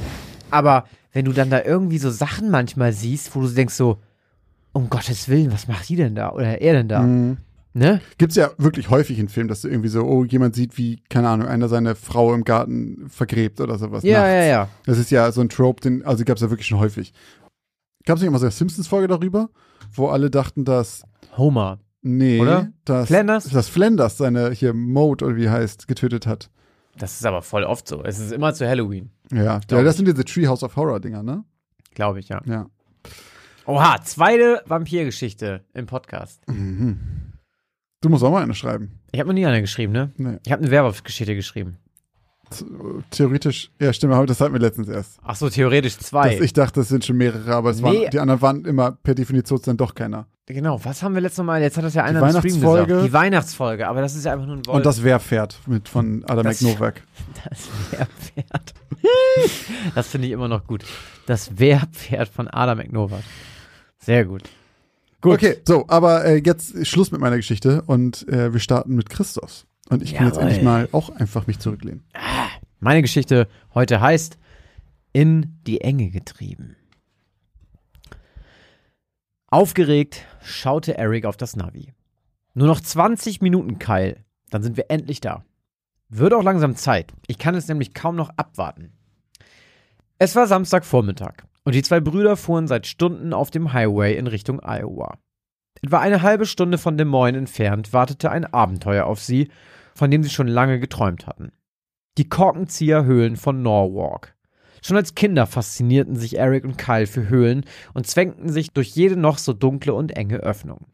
[0.51, 3.97] aber wenn du dann da irgendwie so Sachen manchmal siehst, wo du denkst so,
[4.73, 7.37] um Gottes Willen, was macht die denn da oder er denn da, Mhm.
[7.73, 8.01] ne?
[8.19, 11.29] Gibt's ja wirklich häufig in Filmen, dass du irgendwie so, oh, jemand sieht, wie, keine
[11.29, 14.03] Ahnung, einer seine Frau im Garten vergräbt oder sowas.
[14.03, 14.33] Ja, nachts.
[14.33, 14.69] ja, ja.
[14.85, 17.13] Das ist ja so ein Trope, den, also gab's ja wirklich schon häufig.
[18.05, 19.49] Gab's nicht immer so eine Simpsons-Folge darüber,
[19.91, 21.03] wo alle dachten, dass,
[21.35, 21.79] Homer.
[22.03, 22.71] nee, Oder?
[22.85, 23.45] dass, Flanders?
[23.49, 26.49] dass Flanders seine, hier, Mode oder wie heißt, getötet hat.
[26.97, 28.03] Das ist aber voll oft so.
[28.03, 31.43] Es ist immer zu Halloween, Ja, ja das sind diese Treehouse of Horror-Dinger, ne?
[31.95, 32.41] glaube ich, ja.
[32.45, 32.67] Ja.
[33.65, 36.41] Oha, zweite Vampirgeschichte im Podcast.
[36.47, 36.99] Mhm.
[38.01, 38.99] Du musst auch mal eine schreiben.
[39.11, 40.11] Ich habe noch nie eine geschrieben, ne?
[40.17, 40.37] Nee.
[40.45, 41.77] Ich habe eine Werwolfsgeschichte geschrieben.
[43.11, 45.19] Theoretisch, ja, stimmt, aber das hatten wir letztens erst.
[45.23, 46.35] Ach so, theoretisch zwei.
[46.35, 47.83] Das, ich dachte, das sind schon mehrere, aber es Nee.
[47.83, 50.25] waren, die anderen waren immer per Definition dann doch keiner.
[50.47, 51.61] genau, was haben wir letztes Mal?
[51.61, 52.87] Jetzt hat das ja einer Die im Stream Weihnachtsfolge.
[52.87, 53.07] gesagt.
[53.07, 54.77] Die Weihnachtsfolge, aber das ist ja einfach nur ein Wolf.
[54.77, 57.03] Und das Wehrpferd mit von Adam Das- McNovak.
[57.49, 58.73] Das Wehrpferd.
[59.95, 60.83] das finde ich immer noch gut.
[61.25, 63.23] Das Wehrpferd von Adam McNovak.
[63.97, 64.43] Sehr gut.
[65.21, 65.33] Gut.
[65.33, 69.65] Okay, so, aber äh, jetzt Schluss mit meiner Geschichte und äh, wir starten mit Christos.
[69.89, 70.47] Und ich will jetzt Jawohl.
[70.47, 72.03] endlich mal auch einfach mich zurücklehnen.
[72.79, 74.37] Meine Geschichte heute heißt
[75.11, 76.77] In die Enge getrieben.
[79.47, 81.93] Aufgeregt schaute Eric auf das Navi.
[82.53, 84.17] Nur noch 20 Minuten, Kyle.
[84.51, 85.43] Dann sind wir endlich da.
[86.07, 87.11] Wird auch langsam Zeit.
[87.27, 88.93] Ich kann es nämlich kaum noch abwarten.
[90.21, 94.59] Es war Samstagvormittag und die zwei Brüder fuhren seit Stunden auf dem Highway in Richtung
[94.59, 95.17] Iowa.
[95.81, 99.47] Etwa eine halbe Stunde von Des Moines entfernt wartete ein Abenteuer auf sie,
[99.95, 101.53] von dem sie schon lange geträumt hatten.
[102.17, 104.35] Die Korkenzieherhöhlen von Norwalk.
[104.83, 107.63] Schon als Kinder faszinierten sich Eric und Kyle für Höhlen
[107.93, 110.87] und zwängten sich durch jede noch so dunkle und enge Öffnung.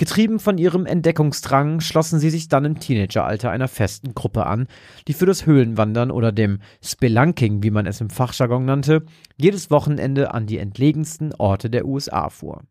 [0.00, 4.66] Getrieben von ihrem Entdeckungsdrang schlossen sie sich dann im Teenageralter einer festen Gruppe an,
[5.06, 9.04] die für das Höhlenwandern oder dem Spelunking, wie man es im Fachjargon nannte,
[9.36, 12.62] jedes Wochenende an die entlegensten Orte der USA fuhr.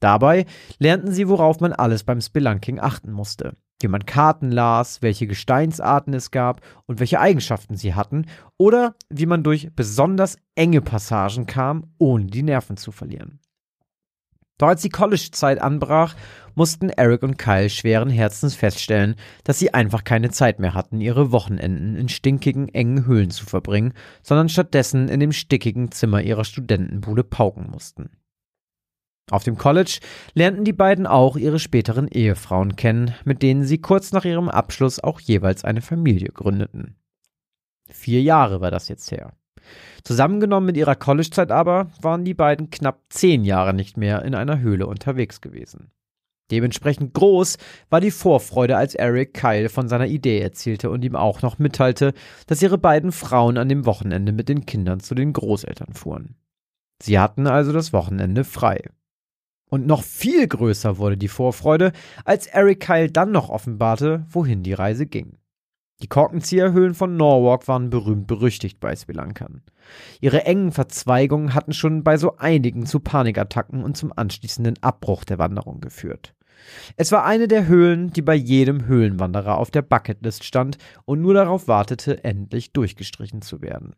[0.00, 0.46] Dabei
[0.80, 6.12] lernten sie, worauf man alles beim Spelunking achten musste, wie man Karten las, welche Gesteinsarten
[6.12, 11.92] es gab und welche Eigenschaften sie hatten, oder wie man durch besonders enge Passagen kam,
[11.98, 13.38] ohne die Nerven zu verlieren.
[14.58, 16.16] Doch als die College-Zeit anbrach,
[16.58, 21.30] mussten Eric und Kyle schweren Herzens feststellen, dass sie einfach keine Zeit mehr hatten, ihre
[21.30, 27.22] Wochenenden in stinkigen, engen Höhlen zu verbringen, sondern stattdessen in dem stickigen Zimmer ihrer Studentenbude
[27.22, 28.10] pauken mussten.
[29.30, 30.00] Auf dem College
[30.34, 34.98] lernten die beiden auch ihre späteren Ehefrauen kennen, mit denen sie kurz nach ihrem Abschluss
[34.98, 36.96] auch jeweils eine Familie gründeten.
[37.88, 39.32] Vier Jahre war das jetzt her.
[40.02, 44.58] Zusammengenommen mit ihrer Collegezeit aber waren die beiden knapp zehn Jahre nicht mehr in einer
[44.58, 45.92] Höhle unterwegs gewesen.
[46.50, 47.58] Dementsprechend groß
[47.90, 52.14] war die Vorfreude, als Eric Kyle von seiner Idee erzählte und ihm auch noch mitteilte,
[52.46, 56.36] dass ihre beiden Frauen an dem Wochenende mit den Kindern zu den Großeltern fuhren.
[57.02, 58.82] Sie hatten also das Wochenende frei.
[59.70, 61.92] Und noch viel größer wurde die Vorfreude,
[62.24, 65.38] als Eric Kyle dann noch offenbarte, wohin die Reise ging.
[66.00, 69.14] Die Korkenzieherhöhlen von Norwalk waren berühmt berüchtigt bei Sri
[70.20, 75.38] Ihre engen Verzweigungen hatten schon bei so einigen zu Panikattacken und zum anschließenden Abbruch der
[75.38, 76.34] Wanderung geführt.
[76.96, 81.34] Es war eine der Höhlen, die bei jedem Höhlenwanderer auf der Bucketlist stand und nur
[81.34, 83.94] darauf wartete, endlich durchgestrichen zu werden.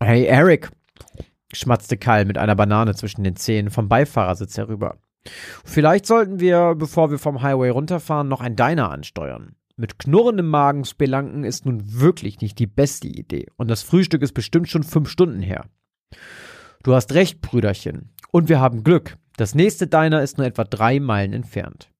[0.00, 0.70] Hey Eric,
[1.52, 4.98] schmatzte Kyle mit einer Banane zwischen den Zähnen vom Beifahrersitz herüber.
[5.64, 9.54] Vielleicht sollten wir, bevor wir vom Highway runterfahren, noch ein Diner ansteuern.
[9.76, 13.46] Mit knurrendem Magen spelanken ist nun wirklich nicht die beste Idee.
[13.56, 15.66] Und das Frühstück ist bestimmt schon fünf Stunden her.
[16.82, 18.10] Du hast recht, Brüderchen.
[18.30, 19.16] Und wir haben Glück.
[19.40, 21.90] Das nächste Diner ist nur etwa drei Meilen entfernt.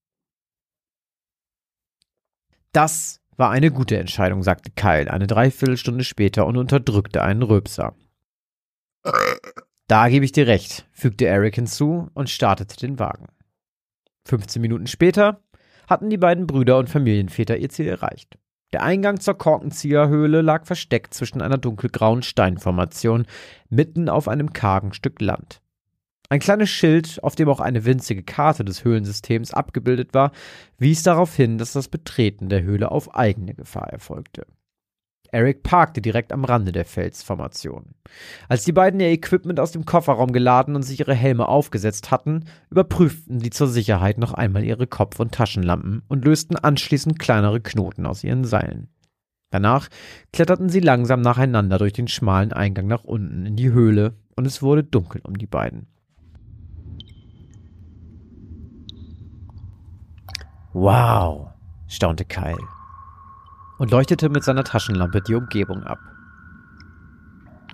[2.73, 7.95] Das war eine gute Entscheidung, sagte Kyle eine Dreiviertelstunde später und unterdrückte einen Röpser.
[9.87, 13.29] Da gebe ich dir recht, fügte Eric hinzu und startete den Wagen.
[14.27, 15.43] 15 Minuten später
[15.89, 18.39] hatten die beiden Brüder und Familienväter ihr Ziel erreicht.
[18.75, 23.25] Der Eingang zur Korkenzieherhöhle lag versteckt zwischen einer dunkelgrauen Steinformation
[23.71, 25.63] mitten auf einem kargen Stück Land.
[26.33, 30.31] Ein kleines Schild, auf dem auch eine winzige Karte des Höhlensystems abgebildet war,
[30.79, 34.47] wies darauf hin, dass das Betreten der Höhle auf eigene Gefahr erfolgte.
[35.33, 37.95] Eric parkte direkt am Rande der Felsformation.
[38.49, 42.45] Als die beiden ihr Equipment aus dem Kofferraum geladen und sich ihre Helme aufgesetzt hatten,
[42.71, 48.07] überprüften sie zur Sicherheit noch einmal ihre Kopf- und Taschenlampen und lösten anschließend kleinere Knoten
[48.07, 48.89] aus ihren Seilen.
[49.51, 49.89] Danach
[50.33, 54.63] kletterten sie langsam nacheinander durch den schmalen Eingang nach unten in die Höhle und es
[54.63, 55.90] wurde dunkel um die beiden.
[60.73, 61.49] Wow,
[61.89, 62.57] staunte Kyle
[63.79, 65.99] und leuchtete mit seiner Taschenlampe die Umgebung ab.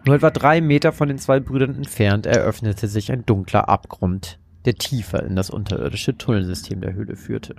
[0.07, 4.77] Nur etwa drei Meter von den zwei Brüdern entfernt eröffnete sich ein dunkler Abgrund, der
[4.77, 7.57] tiefer in das unterirdische Tunnelsystem der Höhle führte.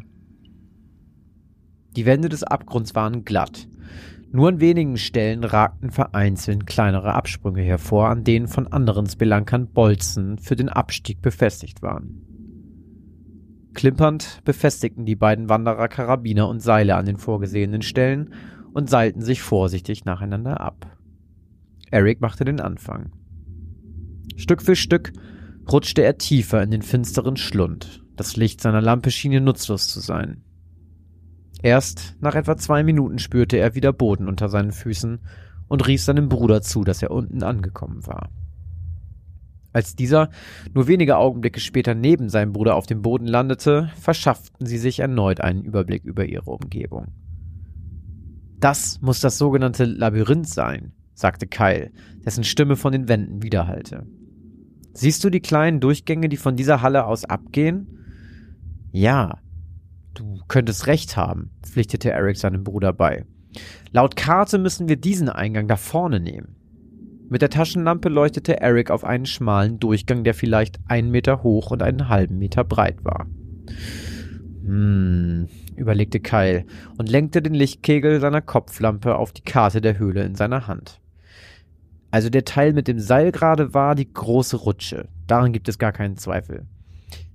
[1.95, 3.67] Die Wände des Abgrunds waren glatt.
[4.31, 10.39] Nur an wenigen Stellen ragten vereinzelt kleinere Absprünge hervor, an denen von anderen Spelankern Bolzen
[10.39, 12.36] für den Abstieg befestigt waren.
[13.77, 18.33] Klimpernd befestigten die beiden Wanderer Karabiner und Seile an den vorgesehenen Stellen
[18.73, 20.97] und seilten sich vorsichtig nacheinander ab.
[21.91, 23.11] Eric machte den Anfang.
[24.35, 25.13] Stück für Stück
[25.71, 28.03] rutschte er tiefer in den finsteren Schlund.
[28.15, 30.41] Das Licht seiner Lampe schien ihr nutzlos zu sein.
[31.61, 35.19] Erst nach etwa zwei Minuten spürte er wieder Boden unter seinen Füßen
[35.67, 38.31] und rief seinem Bruder zu, dass er unten angekommen war.
[39.77, 40.31] Als dieser
[40.73, 45.39] nur wenige Augenblicke später neben seinem Bruder auf dem Boden landete, verschafften sie sich erneut
[45.39, 47.09] einen Überblick über ihre Umgebung.
[48.59, 51.91] Das muss das sogenannte Labyrinth sein, sagte Kyle,
[52.25, 54.07] dessen Stimme von den Wänden widerhallte.
[54.93, 57.99] Siehst du die kleinen Durchgänge, die von dieser Halle aus abgehen?
[58.91, 59.37] Ja.
[60.15, 63.25] Du könntest recht haben, pflichtete Eric seinem Bruder bei.
[63.91, 66.56] Laut Karte müssen wir diesen Eingang da vorne nehmen.
[67.29, 71.83] Mit der Taschenlampe leuchtete Eric auf einen schmalen Durchgang, der vielleicht einen Meter hoch und
[71.83, 73.27] einen halben Meter breit war.
[74.63, 76.65] Hm, überlegte Kyle
[76.97, 81.01] und lenkte den Lichtkegel seiner Kopflampe auf die Karte der Höhle in seiner Hand.
[82.11, 85.09] Also der Teil mit dem Seil gerade war die große Rutsche.
[85.27, 86.65] Daran gibt es gar keinen Zweifel.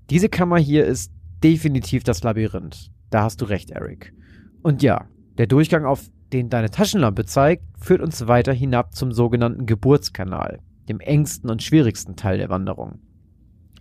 [0.09, 1.12] Diese Kammer hier ist
[1.45, 2.90] definitiv das Labyrinth.
[3.11, 4.14] Da hast du recht, Eric.
[4.62, 9.66] Und ja, der Durchgang, auf den deine Taschenlampe zeigt, führt uns weiter hinab zum sogenannten
[9.66, 13.01] Geburtskanal, dem engsten und schwierigsten Teil der Wanderung.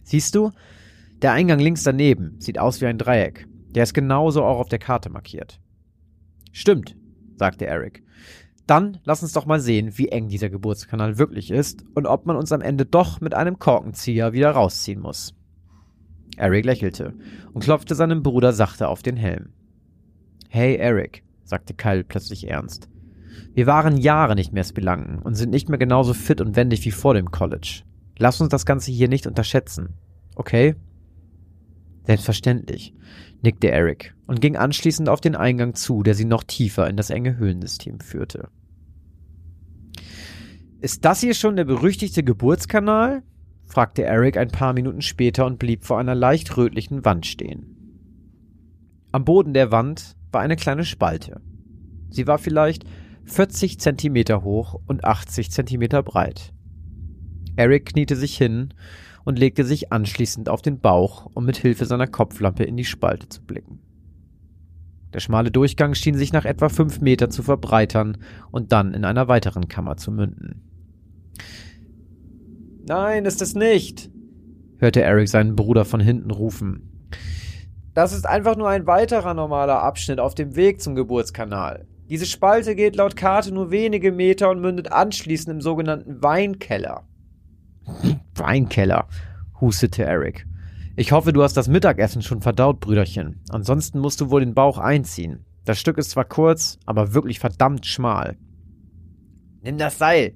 [0.03, 0.51] Siehst du,
[1.21, 3.47] der Eingang links daneben sieht aus wie ein Dreieck.
[3.69, 5.59] Der ist genauso auch auf der Karte markiert.
[6.51, 6.97] Stimmt,
[7.35, 8.03] sagte Eric.
[8.67, 12.35] Dann lass uns doch mal sehen, wie eng dieser Geburtskanal wirklich ist und ob man
[12.35, 15.33] uns am Ende doch mit einem Korkenzieher wieder rausziehen muss.
[16.37, 17.13] Eric lächelte
[17.53, 19.49] und klopfte seinem Bruder sachte auf den Helm.
[20.49, 22.89] Hey Eric, sagte Kyle plötzlich ernst.
[23.53, 26.91] Wir waren Jahre nicht mehr Spelunken und sind nicht mehr genauso fit und wendig wie
[26.91, 27.83] vor dem College.
[28.17, 29.95] Lass uns das Ganze hier nicht unterschätzen.
[30.35, 30.75] Okay?
[32.05, 32.95] Selbstverständlich,
[33.41, 37.09] nickte Eric und ging anschließend auf den Eingang zu, der sie noch tiefer in das
[37.09, 38.47] enge Höhlensystem führte.
[40.79, 43.23] Ist das hier schon der berüchtigte Geburtskanal?
[43.65, 47.75] fragte Eric ein paar Minuten später und blieb vor einer leicht rötlichen Wand stehen.
[49.11, 51.41] Am Boden der Wand war eine kleine Spalte.
[52.09, 52.83] Sie war vielleicht
[53.25, 56.53] 40 Zentimeter hoch und 80 Zentimeter breit.
[57.55, 58.73] Eric kniete sich hin
[59.23, 63.29] und legte sich anschließend auf den Bauch, um mit Hilfe seiner Kopflampe in die Spalte
[63.29, 63.79] zu blicken.
[65.13, 68.17] Der schmale Durchgang schien sich nach etwa fünf Meter zu verbreitern
[68.49, 70.61] und dann in einer weiteren Kammer zu münden.
[72.87, 74.09] Nein, ist es nicht,
[74.79, 76.89] hörte Eric seinen Bruder von hinten rufen.
[77.93, 81.87] Das ist einfach nur ein weiterer normaler Abschnitt auf dem Weg zum Geburtskanal.
[82.09, 87.03] Diese Spalte geht laut Karte nur wenige Meter und mündet anschließend im sogenannten Weinkeller.
[88.35, 89.07] Weinkeller,
[89.59, 90.45] hustete Eric.
[90.95, 93.39] Ich hoffe, du hast das Mittagessen schon verdaut, Brüderchen.
[93.49, 95.45] Ansonsten musst du wohl den Bauch einziehen.
[95.63, 98.37] Das Stück ist zwar kurz, aber wirklich verdammt schmal.
[99.61, 100.35] Nimm das Seil,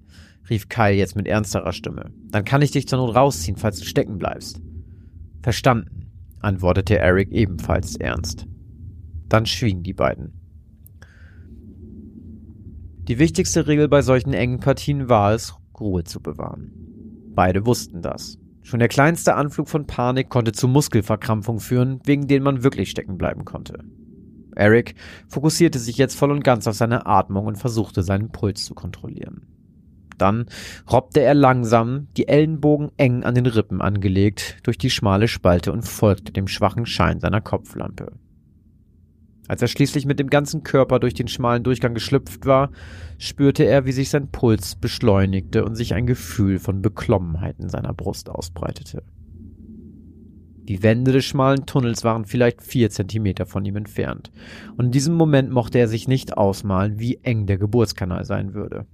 [0.49, 2.11] rief Kyle jetzt mit ernsterer Stimme.
[2.29, 4.61] Dann kann ich dich zur Not rausziehen, falls du stecken bleibst.
[5.41, 6.04] Verstanden,
[6.45, 8.47] antwortete Eric ebenfalls ernst.
[9.27, 10.33] Dann schwiegen die beiden.
[13.07, 16.71] Die wichtigste Regel bei solchen engen Partien war es, Ruhe zu bewahren.
[17.35, 18.39] Beide wussten das.
[18.61, 23.17] Schon der kleinste Anflug von Panik konnte zu Muskelverkrampfung führen, wegen denen man wirklich stecken
[23.17, 23.83] bleiben konnte.
[24.55, 24.95] Eric
[25.27, 29.54] fokussierte sich jetzt voll und ganz auf seine Atmung und versuchte seinen Puls zu kontrollieren.
[30.17, 30.45] Dann
[30.91, 35.83] robbte er langsam, die Ellenbogen eng an den Rippen angelegt, durch die schmale Spalte und
[35.83, 38.13] folgte dem schwachen Schein seiner Kopflampe.
[39.47, 42.71] Als er schließlich mit dem ganzen Körper durch den schmalen Durchgang geschlüpft war,
[43.19, 47.93] spürte er, wie sich sein Puls beschleunigte und sich ein Gefühl von Beklommenheit in seiner
[47.93, 49.03] Brust ausbreitete.
[50.67, 54.31] Die Wände des schmalen Tunnels waren vielleicht vier Zentimeter von ihm entfernt,
[54.77, 58.87] und in diesem Moment mochte er sich nicht ausmalen, wie eng der Geburtskanal sein würde.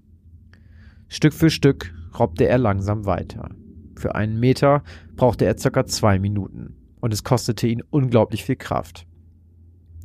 [1.14, 3.50] Stück für Stück robbte er langsam weiter.
[3.98, 4.82] Für einen Meter
[5.18, 9.06] brauchte er circa zwei Minuten, und es kostete ihn unglaublich viel Kraft.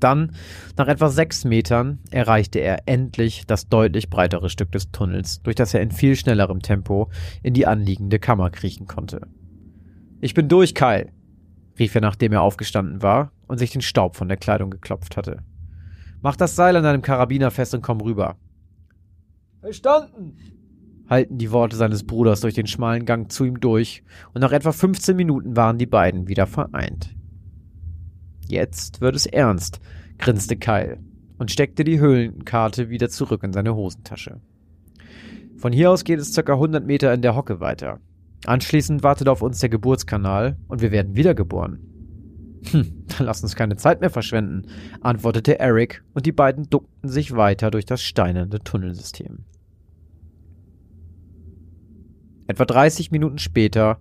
[0.00, 0.32] Dann,
[0.76, 5.74] nach etwa sechs Metern, erreichte er endlich das deutlich breitere Stück des Tunnels, durch das
[5.74, 7.08] er in viel schnellerem Tempo
[7.40, 9.28] in die anliegende Kammer kriechen konnte.
[10.20, 11.12] Ich bin durch, Kyle,
[11.78, 15.38] rief er, nachdem er aufgestanden war und sich den Staub von der Kleidung geklopft hatte.
[16.20, 18.34] Mach das Seil an deinem Karabiner fest und komm rüber.
[19.60, 20.36] Verstanden,
[21.08, 24.02] halten die Worte seines Bruders durch den schmalen Gang zu ihm durch,
[24.34, 27.14] und nach etwa 15 Minuten waren die beiden wieder vereint.
[28.48, 29.80] Jetzt wird es ernst,
[30.18, 30.98] grinste Kyle
[31.38, 34.40] und steckte die Höhlenkarte wieder zurück in seine Hosentasche.
[35.56, 36.52] Von hier aus geht es ca.
[36.52, 37.98] 100 Meter in der Hocke weiter.
[38.44, 41.80] Anschließend wartet auf uns der Geburtskanal und wir werden wiedergeboren.
[42.70, 44.66] Hm, dann lass uns keine Zeit mehr verschwenden,
[45.00, 49.44] antwortete Eric und die beiden duckten sich weiter durch das steinerne Tunnelsystem.
[52.46, 53.98] Etwa 30 Minuten später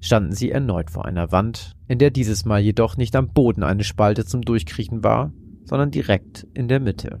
[0.00, 3.84] standen sie erneut vor einer Wand, in der dieses Mal jedoch nicht am Boden eine
[3.84, 5.32] Spalte zum Durchkriechen war,
[5.64, 7.20] sondern direkt in der Mitte.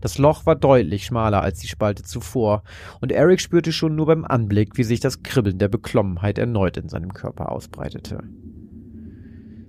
[0.00, 2.62] Das Loch war deutlich schmaler als die Spalte zuvor,
[3.00, 6.90] und Eric spürte schon nur beim Anblick, wie sich das Kribbeln der Beklommenheit erneut in
[6.90, 8.22] seinem Körper ausbreitete.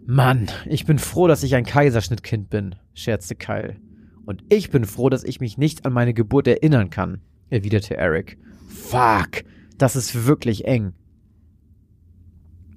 [0.06, 3.78] Mann, ich bin froh, dass ich ein Kaiserschnittkind bin, scherzte Kyle.
[4.26, 8.38] Und ich bin froh, dass ich mich nicht an meine Geburt erinnern kann, erwiderte Eric.
[8.68, 9.46] Fuck,
[9.78, 10.93] das ist wirklich eng.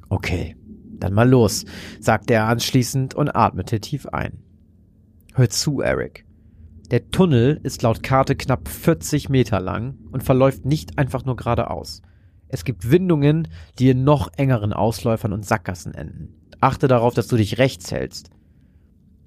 [0.09, 0.57] Okay,
[0.99, 1.65] dann mal los,
[2.01, 4.43] sagte er anschließend und atmete tief ein.
[5.35, 6.25] Hör zu, Eric.
[6.91, 12.03] Der Tunnel ist laut Karte knapp 40 Meter lang und verläuft nicht einfach nur geradeaus.
[12.49, 16.35] Es gibt Windungen, die in noch engeren Ausläufern und Sackgassen enden.
[16.61, 18.31] Achte darauf, dass du dich rechts hältst.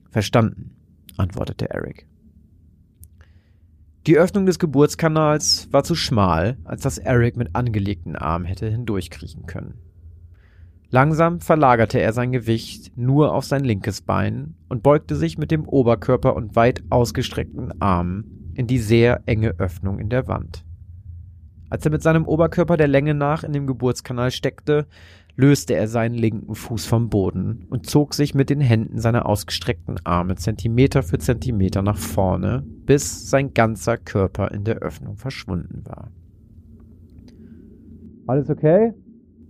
[0.09, 0.75] Verstanden,
[1.17, 2.07] antwortete Eric.
[4.07, 9.45] Die Öffnung des Geburtskanals war zu schmal, als dass Eric mit angelegten Armen hätte hindurchkriechen
[9.45, 9.75] können.
[10.89, 15.67] Langsam verlagerte er sein Gewicht nur auf sein linkes Bein und beugte sich mit dem
[15.67, 20.65] Oberkörper und weit ausgestreckten Armen in die sehr enge Öffnung in der Wand.
[21.69, 24.87] Als er mit seinem Oberkörper der Länge nach in dem Geburtskanal steckte,
[25.41, 29.99] löste er seinen linken Fuß vom Boden und zog sich mit den Händen seine ausgestreckten
[30.03, 36.11] Arme Zentimeter für Zentimeter nach vorne, bis sein ganzer Körper in der Öffnung verschwunden war.
[38.27, 38.93] Alles okay?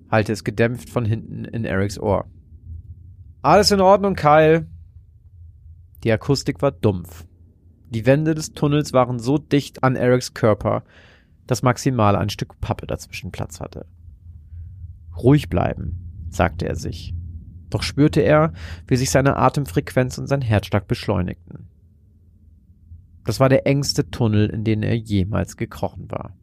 [0.09, 2.25] hallte es gedämpft von hinten in Erics Ohr.
[3.41, 4.67] Alles in Ordnung, Kyle.
[6.05, 7.25] Die Akustik war dumpf.
[7.89, 10.83] Die Wände des Tunnels waren so dicht an Erics Körper,
[11.47, 13.85] dass maximal ein Stück Pappe dazwischen Platz hatte.
[15.17, 17.13] Ruhig bleiben, sagte er sich.
[17.69, 18.53] Doch spürte er,
[18.87, 21.69] wie sich seine Atemfrequenz und sein Herzschlag beschleunigten.
[23.23, 26.35] Das war der engste Tunnel, in den er jemals gekrochen war.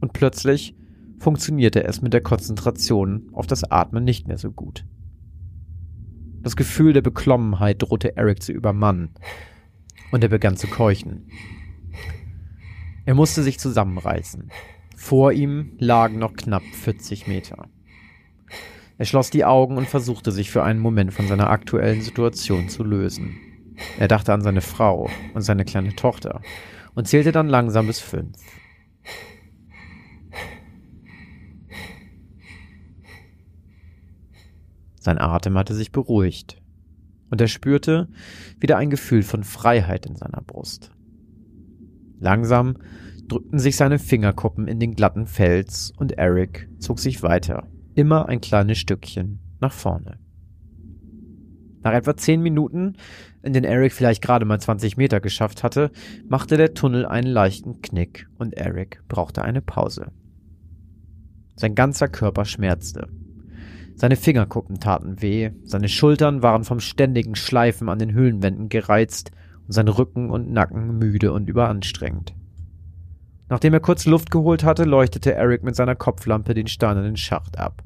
[0.00, 0.76] Und plötzlich
[1.18, 4.84] funktionierte es mit der Konzentration auf das Atmen nicht mehr so gut.
[6.42, 9.10] Das Gefühl der Beklommenheit drohte Eric zu übermannen,
[10.10, 11.28] und er begann zu keuchen.
[13.04, 14.50] Er musste sich zusammenreißen.
[14.96, 17.68] Vor ihm lagen noch knapp 40 Meter.
[18.98, 22.82] Er schloss die Augen und versuchte sich für einen Moment von seiner aktuellen Situation zu
[22.82, 23.38] lösen.
[23.96, 26.42] Er dachte an seine Frau und seine kleine Tochter
[26.96, 28.36] und zählte dann langsam bis fünf.
[34.98, 36.60] Sein Atem hatte sich beruhigt,
[37.30, 38.08] und er spürte
[38.58, 40.90] wieder ein Gefühl von Freiheit in seiner Brust.
[42.18, 42.76] Langsam
[43.28, 47.68] drückten sich seine Fingerkuppen in den glatten Fels und Eric zog sich weiter,
[47.98, 50.18] immer ein kleines Stückchen nach vorne.
[51.82, 52.94] Nach etwa zehn Minuten,
[53.42, 55.90] in denen Eric vielleicht gerade mal 20 Meter geschafft hatte,
[56.28, 60.12] machte der Tunnel einen leichten Knick und Eric brauchte eine Pause.
[61.56, 63.08] Sein ganzer Körper schmerzte.
[63.96, 69.32] Seine Fingerkuppen taten weh, seine Schultern waren vom ständigen Schleifen an den Höhlenwänden gereizt
[69.66, 72.32] und sein Rücken und Nacken müde und überanstrengend.
[73.48, 77.82] Nachdem er kurz Luft geholt hatte, leuchtete Eric mit seiner Kopflampe den steinernen Schacht ab.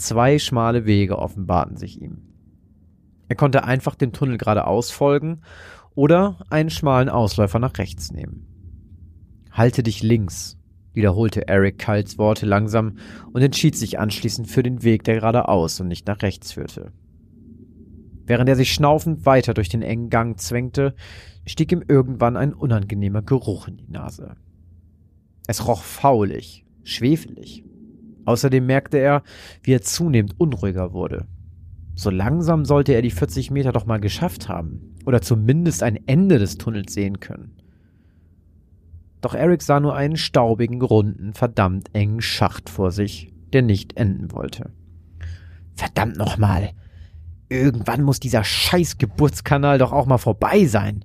[0.00, 2.22] Zwei schmale Wege offenbarten sich ihm.
[3.28, 5.42] Er konnte einfach dem Tunnel geradeaus folgen
[5.94, 8.46] oder einen schmalen Ausläufer nach rechts nehmen.
[9.50, 10.56] Halte dich links,
[10.94, 12.96] wiederholte Eric Kyles Worte langsam
[13.34, 16.92] und entschied sich anschließend für den Weg, der geradeaus und nicht nach rechts führte.
[18.24, 20.94] Während er sich schnaufend weiter durch den engen Gang zwängte,
[21.44, 24.36] stieg ihm irgendwann ein unangenehmer Geruch in die Nase.
[25.46, 27.64] Es roch faulig, schwefelig.
[28.30, 29.24] Außerdem merkte er,
[29.64, 31.26] wie er zunehmend unruhiger wurde.
[31.96, 36.38] So langsam sollte er die 40 Meter doch mal geschafft haben oder zumindest ein Ende
[36.38, 37.56] des Tunnels sehen können.
[39.20, 44.30] Doch Eric sah nur einen staubigen, runden, verdammt engen Schacht vor sich, der nicht enden
[44.30, 44.70] wollte.
[45.74, 46.70] Verdammt nochmal!
[47.48, 51.04] Irgendwann muss dieser scheiß Geburtskanal doch auch mal vorbei sein,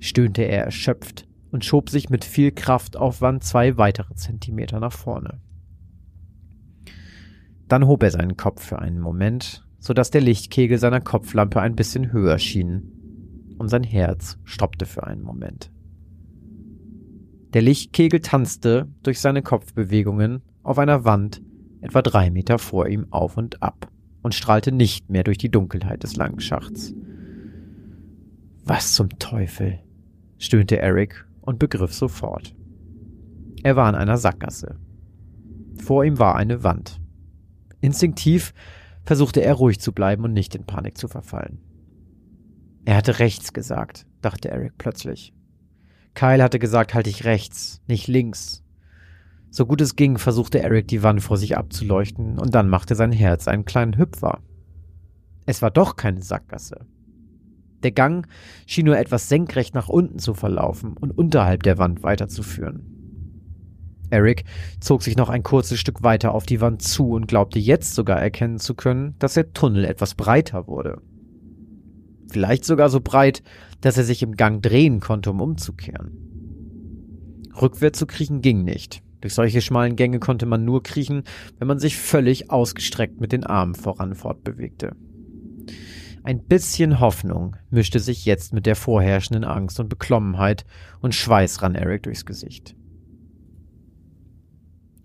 [0.00, 5.38] stöhnte er erschöpft und schob sich mit viel Kraftaufwand zwei weitere Zentimeter nach vorne.
[7.72, 11.74] Dann hob er seinen Kopf für einen Moment, so dass der Lichtkegel seiner Kopflampe ein
[11.74, 12.92] bisschen höher schien,
[13.56, 15.72] und sein Herz stoppte für einen Moment.
[17.54, 21.40] Der Lichtkegel tanzte durch seine Kopfbewegungen auf einer Wand
[21.80, 26.02] etwa drei Meter vor ihm auf und ab und strahlte nicht mehr durch die Dunkelheit
[26.02, 26.92] des langen Schachts.
[28.66, 29.78] Was zum Teufel?
[30.36, 32.54] stöhnte Eric und begriff sofort.
[33.62, 34.76] Er war in einer Sackgasse.
[35.76, 37.00] Vor ihm war eine Wand.
[37.82, 38.54] Instinktiv
[39.04, 41.58] versuchte er ruhig zu bleiben und nicht in Panik zu verfallen.
[42.84, 45.34] Er hatte rechts gesagt, dachte Eric plötzlich.
[46.14, 48.62] Kyle hatte gesagt, halt dich rechts, nicht links.
[49.50, 53.12] So gut es ging, versuchte Eric die Wand vor sich abzuleuchten, und dann machte sein
[53.12, 54.40] Herz einen kleinen Hüpfer.
[55.44, 56.86] Es war doch keine Sackgasse.
[57.82, 58.28] Der Gang
[58.66, 63.01] schien nur etwas senkrecht nach unten zu verlaufen und unterhalb der Wand weiterzuführen.
[64.12, 64.44] Eric
[64.78, 68.20] zog sich noch ein kurzes Stück weiter auf die Wand zu und glaubte jetzt sogar
[68.20, 71.00] erkennen zu können, dass der Tunnel etwas breiter wurde.
[72.30, 73.42] Vielleicht sogar so breit,
[73.80, 76.12] dass er sich im Gang drehen konnte, um umzukehren.
[77.60, 79.02] Rückwärts zu kriechen ging nicht.
[79.22, 81.22] Durch solche schmalen Gänge konnte man nur kriechen,
[81.58, 84.94] wenn man sich völlig ausgestreckt mit den Armen voran fortbewegte.
[86.22, 90.64] Ein bisschen Hoffnung mischte sich jetzt mit der vorherrschenden Angst und Beklommenheit
[91.00, 92.76] und Schweiß rann Eric durchs Gesicht.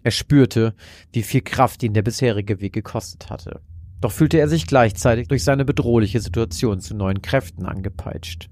[0.08, 0.74] Er spürte,
[1.12, 3.60] wie viel Kraft ihn der bisherige Weg gekostet hatte.
[4.00, 8.50] Doch fühlte er sich gleichzeitig durch seine bedrohliche Situation zu neuen Kräften angepeitscht.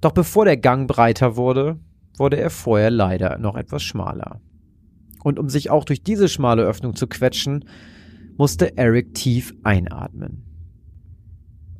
[0.00, 1.78] Doch bevor der Gang breiter wurde,
[2.16, 4.40] wurde er vorher leider noch etwas schmaler.
[5.22, 7.66] Und um sich auch durch diese schmale Öffnung zu quetschen,
[8.38, 10.42] musste Eric tief einatmen.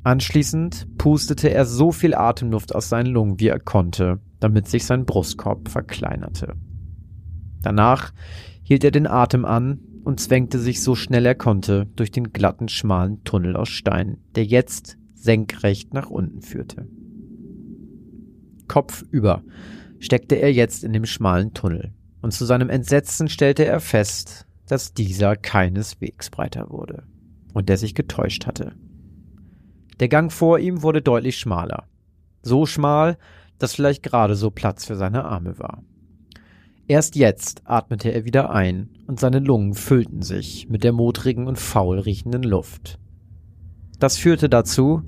[0.03, 5.07] Anschließend pustete er so viel Atemluft aus seinen Lungen, wie er konnte, damit sich sein
[5.07, 6.57] Brustkorb verkleinerte.
[7.65, 8.13] Danach
[8.63, 12.69] hielt er den Atem an und zwängte sich so schnell er konnte durch den glatten,
[12.69, 16.87] schmalen Tunnel aus Stein, der jetzt senkrecht nach unten führte.
[18.69, 19.43] Kopfüber
[19.99, 24.93] steckte er jetzt in dem schmalen Tunnel, und zu seinem Entsetzen stellte er fest, dass
[24.93, 27.05] dieser keineswegs breiter wurde
[27.55, 28.75] und der sich getäuscht hatte.
[30.01, 31.85] Der Gang vor ihm wurde deutlich schmaler.
[32.43, 33.17] So schmal,
[33.59, 35.83] dass vielleicht gerade so Platz für seine Arme war.
[36.87, 41.59] Erst jetzt atmete er wieder ein und seine Lungen füllten sich mit der modrigen und
[41.59, 42.99] faul riechenden Luft.
[43.99, 45.03] Das führte dazu,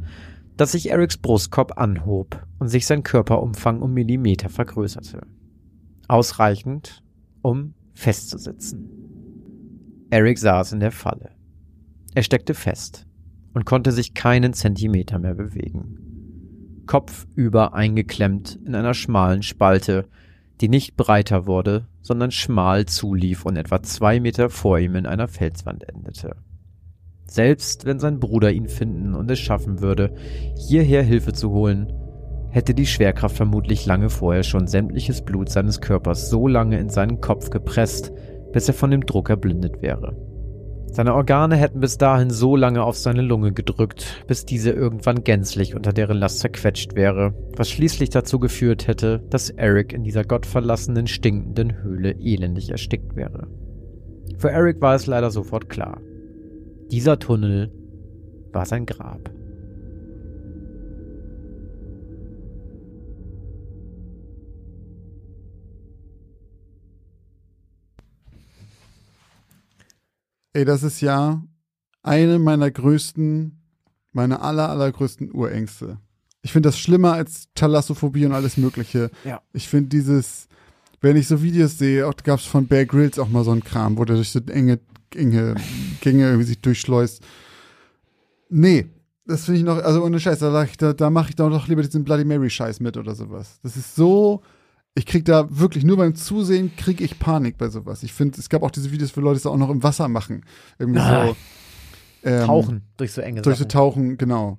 [0.57, 5.27] dass sich Erics Brustkorb anhob und sich sein Körperumfang um Millimeter vergrößerte.
[6.09, 7.03] Ausreichend,
[7.43, 8.89] um festzusitzen.
[10.09, 11.31] Eric saß in der Falle.
[12.14, 13.07] Er steckte fest
[13.53, 16.83] und konnte sich keinen Zentimeter mehr bewegen.
[16.87, 20.09] Kopfüber eingeklemmt in einer schmalen Spalte,
[20.61, 25.29] die nicht breiter wurde, sondern schmal zulief und etwa zwei Meter vor ihm in einer
[25.29, 26.37] Felswand endete.
[27.27, 30.15] Selbst wenn sein Bruder ihn finden und es schaffen würde,
[30.57, 31.93] hierher Hilfe zu holen,
[32.51, 37.21] hätte die Schwerkraft vermutlich lange vorher schon sämtliches Blut seines Körpers so lange in seinen
[37.21, 38.13] Kopf gepresst,
[38.53, 40.17] bis er von dem Druck erblindet wäre.
[40.91, 45.74] Seine Organe hätten bis dahin so lange auf seine Lunge gedrückt, bis diese irgendwann gänzlich
[45.74, 51.07] unter deren Last zerquetscht wäre, was schließlich dazu geführt hätte, dass Eric in dieser gottverlassenen,
[51.07, 53.49] stinkenden Höhle elendig erstickt wäre.
[54.39, 56.01] Für Eric war es leider sofort klar.
[56.91, 57.72] Dieser Tunnel
[58.53, 59.30] war sein Grab.
[70.57, 71.43] Ey, das ist ja
[72.03, 73.61] eine meiner größten,
[74.13, 75.99] meiner aller, allergrößten Urängste.
[76.41, 79.11] Ich finde das schlimmer als Thalassophobie und alles Mögliche.
[79.25, 79.43] Ja.
[79.53, 80.49] Ich finde dieses,
[81.03, 83.65] wenn ich so Videos sehe, auch gab es von Bear Grylls auch mal so einen
[83.65, 84.81] Kram, wo der durch so enge,
[85.15, 85.57] enge
[86.01, 87.23] Gänge irgendwie sich durchschleust.
[88.49, 88.87] Nee,
[89.27, 92.03] das finde ich noch, also ohne Scheiß, da, da, da mache ich doch lieber diesen
[92.03, 93.61] Bloody Mary Scheiß mit oder sowas.
[93.63, 94.41] Das ist so,
[94.99, 98.03] ich krieg da wirklich nur beim Zusehen kriege ich Panik bei sowas.
[98.03, 100.43] Ich finde, es gab auch diese Videos, wo Leute es auch noch im Wasser machen.
[100.79, 101.27] Irgendwie Ah.
[101.29, 101.37] so.
[102.25, 103.65] Ähm, Tauchen durch so enge Durch so.
[103.67, 104.59] Tauchen, genau.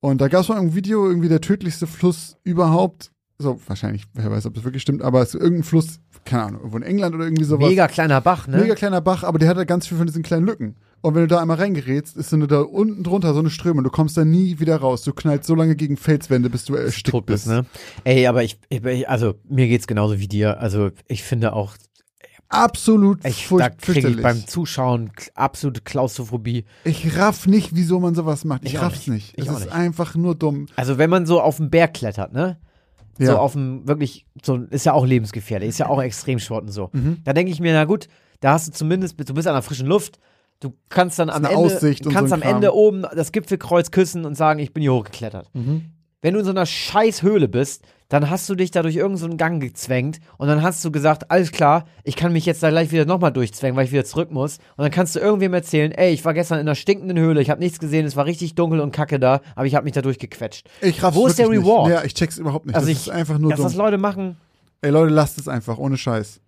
[0.00, 3.12] Und da gab es mal ein Video, irgendwie der tödlichste Fluss überhaupt.
[3.38, 6.60] So, wahrscheinlich, wer weiß, ob das wirklich stimmt, aber es ist irgendein Fluss, keine Ahnung,
[6.60, 7.68] irgendwo in England oder irgendwie sowas.
[7.68, 8.58] Mega kleiner Bach, ne?
[8.58, 10.76] Mega kleiner Bach, aber der hat halt ganz viel von diesen kleinen Lücken.
[11.02, 13.82] Und wenn du da einmal reingerätst, ist so eine da unten drunter so eine Strömung.
[13.84, 15.02] Du kommst da nie wieder raus.
[15.02, 17.66] Du knallst so lange gegen Felswände, bis du erstickt tot bist, ne?
[18.04, 20.60] Ey, aber ich, ich, also mir geht's genauso wie dir.
[20.60, 21.74] Also ich finde auch,
[22.48, 26.66] Absolut ich, furcht- da kriege ich beim Zuschauen absolute Klaustrophobie.
[26.84, 28.64] Ich raff nicht, wieso man sowas macht.
[28.66, 29.08] Ich, Ich raff's nicht.
[29.08, 29.38] nicht.
[29.38, 29.72] Ich Es ist nicht.
[29.72, 30.66] einfach nur dumm.
[30.76, 32.58] Also wenn man so auf den Berg klettert, ne?
[33.18, 33.36] So Ja.
[33.38, 36.90] auf dem wirklich, so ist ja auch lebensgefährlich, ist ja auch Extremsport und so.
[36.92, 37.18] Mhm.
[37.24, 38.08] Da denke ich mir, na gut,
[38.40, 40.18] da hast du zumindest, du bist an der frischen Luft,
[40.62, 42.54] du kannst dann am Ende, Aussicht kannst so am Kram.
[42.56, 45.50] Ende oben das Gipfelkreuz küssen und sagen, ich bin hier hochgeklettert.
[45.54, 45.86] Mhm.
[46.22, 49.18] Wenn du in so einer scheiß Höhle bist, dann hast du dich da durch irgendeinen
[49.18, 52.62] so einen Gang gezwängt und dann hast du gesagt, alles klar, ich kann mich jetzt
[52.62, 54.58] da gleich wieder nochmal durchzwängen, weil ich wieder zurück muss.
[54.76, 57.50] Und dann kannst du irgendwem erzählen, ey, ich war gestern in einer stinkenden Höhle, ich
[57.50, 60.02] habe nichts gesehen, es war richtig dunkel und kacke da, aber ich habe mich da
[60.02, 60.68] durchgequetscht.
[60.82, 61.88] Ich raff's Wo ist der Reward?
[61.88, 61.94] Nicht.
[61.98, 62.76] Ja, ich check's überhaupt nicht.
[62.76, 63.66] Also das ich- ist einfach nur Dass dumm.
[63.66, 64.36] das Leute machen,
[64.82, 66.40] Ey Leute, lasst es einfach, ohne Scheiß.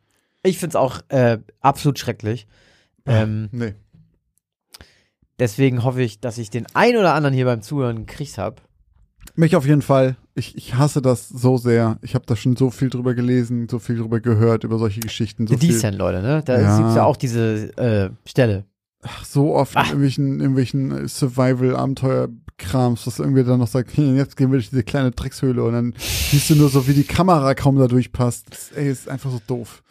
[0.44, 2.46] ich find's auch äh, absolut schrecklich.
[3.06, 3.74] Ähm, Nee.
[5.38, 8.56] Deswegen hoffe ich, dass ich den ein oder anderen hier beim Zuhören gekriegt habe.
[9.36, 10.16] Mich auf jeden Fall.
[10.34, 11.98] Ich, ich hasse das so sehr.
[12.02, 15.46] Ich habe da schon so viel drüber gelesen, so viel drüber gehört, über solche Geschichten.
[15.46, 16.42] So, The viel, Descent, Leute, ne?
[16.44, 16.76] Da Ja.
[16.78, 18.64] gibt's ja auch diese äh, Stelle.
[19.02, 24.58] ach, so oft in irgendwelchen, irgendwelchen Survival-Abenteuer-Krams, dass irgendwie dann noch sagt, jetzt gehen wir
[24.58, 27.86] durch diese kleine Dreckshöhle und dann siehst du nur so, wie die Kamera kaum da
[27.86, 28.46] durchpasst.
[28.50, 29.82] Das, ey, ist einfach so doof.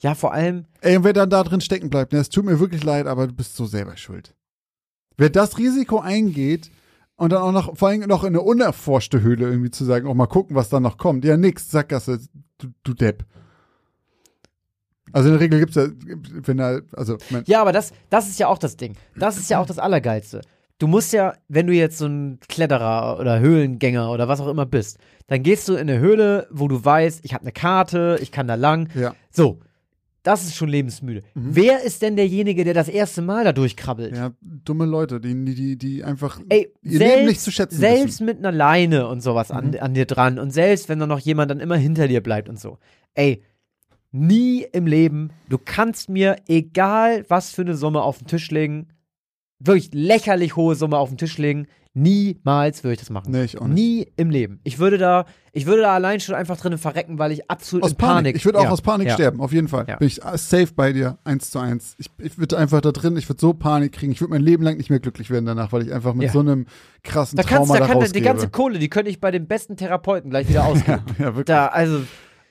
[0.00, 2.60] Ja, vor allem, Ey, und wer dann da drin stecken bleibt, ne, es tut mir
[2.60, 4.32] wirklich leid, aber du bist so selber schuld.
[5.18, 6.70] Wer das Risiko eingeht
[7.16, 10.14] und dann auch noch, vor allem noch in eine unerforschte Höhle irgendwie zu sagen, auch
[10.14, 11.24] mal gucken, was da noch kommt.
[11.24, 12.20] Ja, nix, Sackgasse,
[12.58, 13.24] du, du Depp.
[15.12, 15.88] Also in der Regel gibt's ja,
[16.44, 18.94] wenn er, also, Ja, aber das, das ist ja auch das Ding.
[19.16, 20.42] Das ist ja auch das Allergeilste.
[20.78, 24.66] Du musst ja, wenn du jetzt so ein Kletterer oder Höhlengänger oder was auch immer
[24.66, 28.30] bist, dann gehst du in eine Höhle, wo du weißt, ich habe eine Karte, ich
[28.30, 28.88] kann da lang.
[28.94, 29.14] ja.
[29.30, 29.58] So.
[30.22, 31.22] Das ist schon lebensmüde.
[31.34, 34.14] Wer ist denn derjenige, der das erste Mal da durchkrabbelt?
[34.14, 38.04] Ja, dumme Leute, die, die, die, einfach Ey, ihr selbst, Leben nicht zu schätzen selbst
[38.06, 38.26] wissen.
[38.26, 41.50] mit einer Leine und sowas an, an dir dran und selbst wenn da noch jemand
[41.50, 42.78] dann immer hinter dir bleibt und so.
[43.14, 43.42] Ey,
[44.10, 48.88] nie im Leben, du kannst mir egal was für eine Summe auf den Tisch legen,
[49.60, 51.68] wirklich lächerlich hohe Summe auf den Tisch legen,
[52.02, 53.30] niemals würde ich das machen.
[53.32, 53.74] Nee, ich auch nicht.
[53.74, 54.60] Nie im Leben.
[54.64, 57.90] Ich würde da, ich würde da allein schon einfach drinnen verrecken, weil ich absolut Aus
[57.92, 58.14] in Panik.
[58.14, 58.36] Panik.
[58.36, 59.14] Ich würde auch ja, aus Panik ja.
[59.14, 59.84] sterben, auf jeden Fall.
[59.88, 59.96] Ja.
[59.96, 61.94] Bin ich safe bei dir, eins zu eins.
[61.98, 64.12] Ich, ich würde einfach da drin, ich würde so Panik kriegen.
[64.12, 66.40] Ich würde mein Leben lang nicht mehr glücklich werden danach, weil ich einfach mit so
[66.40, 66.66] einem
[67.02, 69.46] krassen Da kannst Trauma da da, kann die ganze Kohle, die könnte ich bei dem
[69.46, 71.02] besten Therapeuten gleich wieder ausgeben.
[71.18, 71.44] ja, wirklich.
[71.46, 72.02] da, also,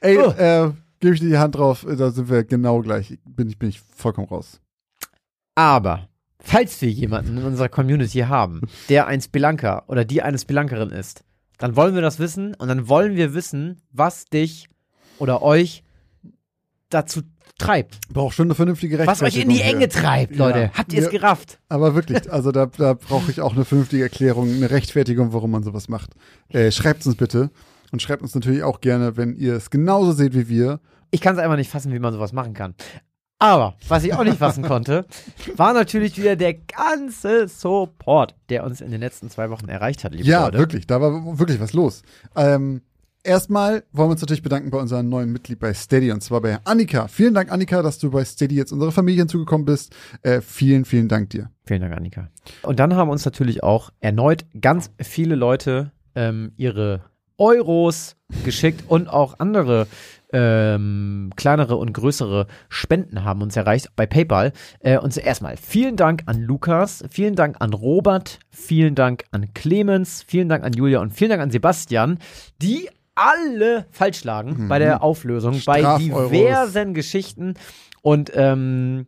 [0.01, 0.29] Ey, Oh.
[0.31, 3.17] äh, gebe ich dir die Hand drauf, äh, da sind wir genau gleich.
[3.25, 4.59] Bin ich, bin ich vollkommen raus.
[5.55, 6.07] Aber,
[6.39, 11.23] falls wir jemanden in unserer Community haben, der ein Spelunker oder die eine Spelunkerin ist,
[11.57, 14.69] dann wollen wir das wissen und dann wollen wir wissen, was dich
[15.17, 15.83] oder euch
[16.89, 17.21] dazu
[17.57, 17.99] treibt.
[18.13, 20.45] Braucht schon eine vernünftige Was euch in die Rechtfertigung Enge treibt, Ja.
[20.47, 20.71] Leute.
[20.73, 21.11] Habt ihr es Ja.
[21.11, 21.59] gerafft?
[21.69, 25.63] Aber wirklich, also da, da brauche ich auch eine vernünftige Erklärung, eine Rechtfertigung, warum man
[25.63, 26.11] sowas macht.
[26.49, 27.49] Äh, schreibt uns bitte.
[27.91, 30.81] Und schreibt uns natürlich auch gerne, wenn ihr es genauso seht wie wir.
[31.09, 32.75] Ich kann es einfach nicht fassen, wie man sowas machen kann.
[33.39, 35.05] Aber, was ich auch nicht fassen konnte,
[35.55, 40.13] war natürlich wieder der ganze Support, der uns in den letzten zwei Wochen erreicht hat,
[40.13, 40.57] liebe Ja, Leute.
[40.57, 42.01] wirklich, da war wirklich was los.
[42.35, 42.81] Ähm,
[43.23, 46.57] erstmal wollen wir uns natürlich bedanken bei unserem neuen Mitglied bei Steady und zwar bei
[46.63, 47.07] Annika.
[47.07, 49.95] Vielen Dank, Annika, dass du bei Steady jetzt unserer Familie hinzugekommen bist.
[50.23, 51.51] Äh, vielen, vielen Dank dir.
[51.65, 52.29] Vielen Dank, Annika.
[52.63, 57.01] Und dann haben uns natürlich auch erneut ganz viele Leute ähm, ihre
[57.37, 59.85] Euros geschickt und auch andere
[60.33, 64.51] ähm, kleinere und größere Spenden haben uns erreicht bei PayPal.
[64.79, 69.53] Äh, und zuerst mal vielen Dank an Lukas, vielen Dank an Robert, vielen Dank an
[69.53, 72.19] Clemens, vielen Dank an Julia und vielen Dank an Sebastian,
[72.61, 77.55] die alle falsch lagen bei der Auflösung, bei diversen Geschichten
[78.03, 79.07] und ähm,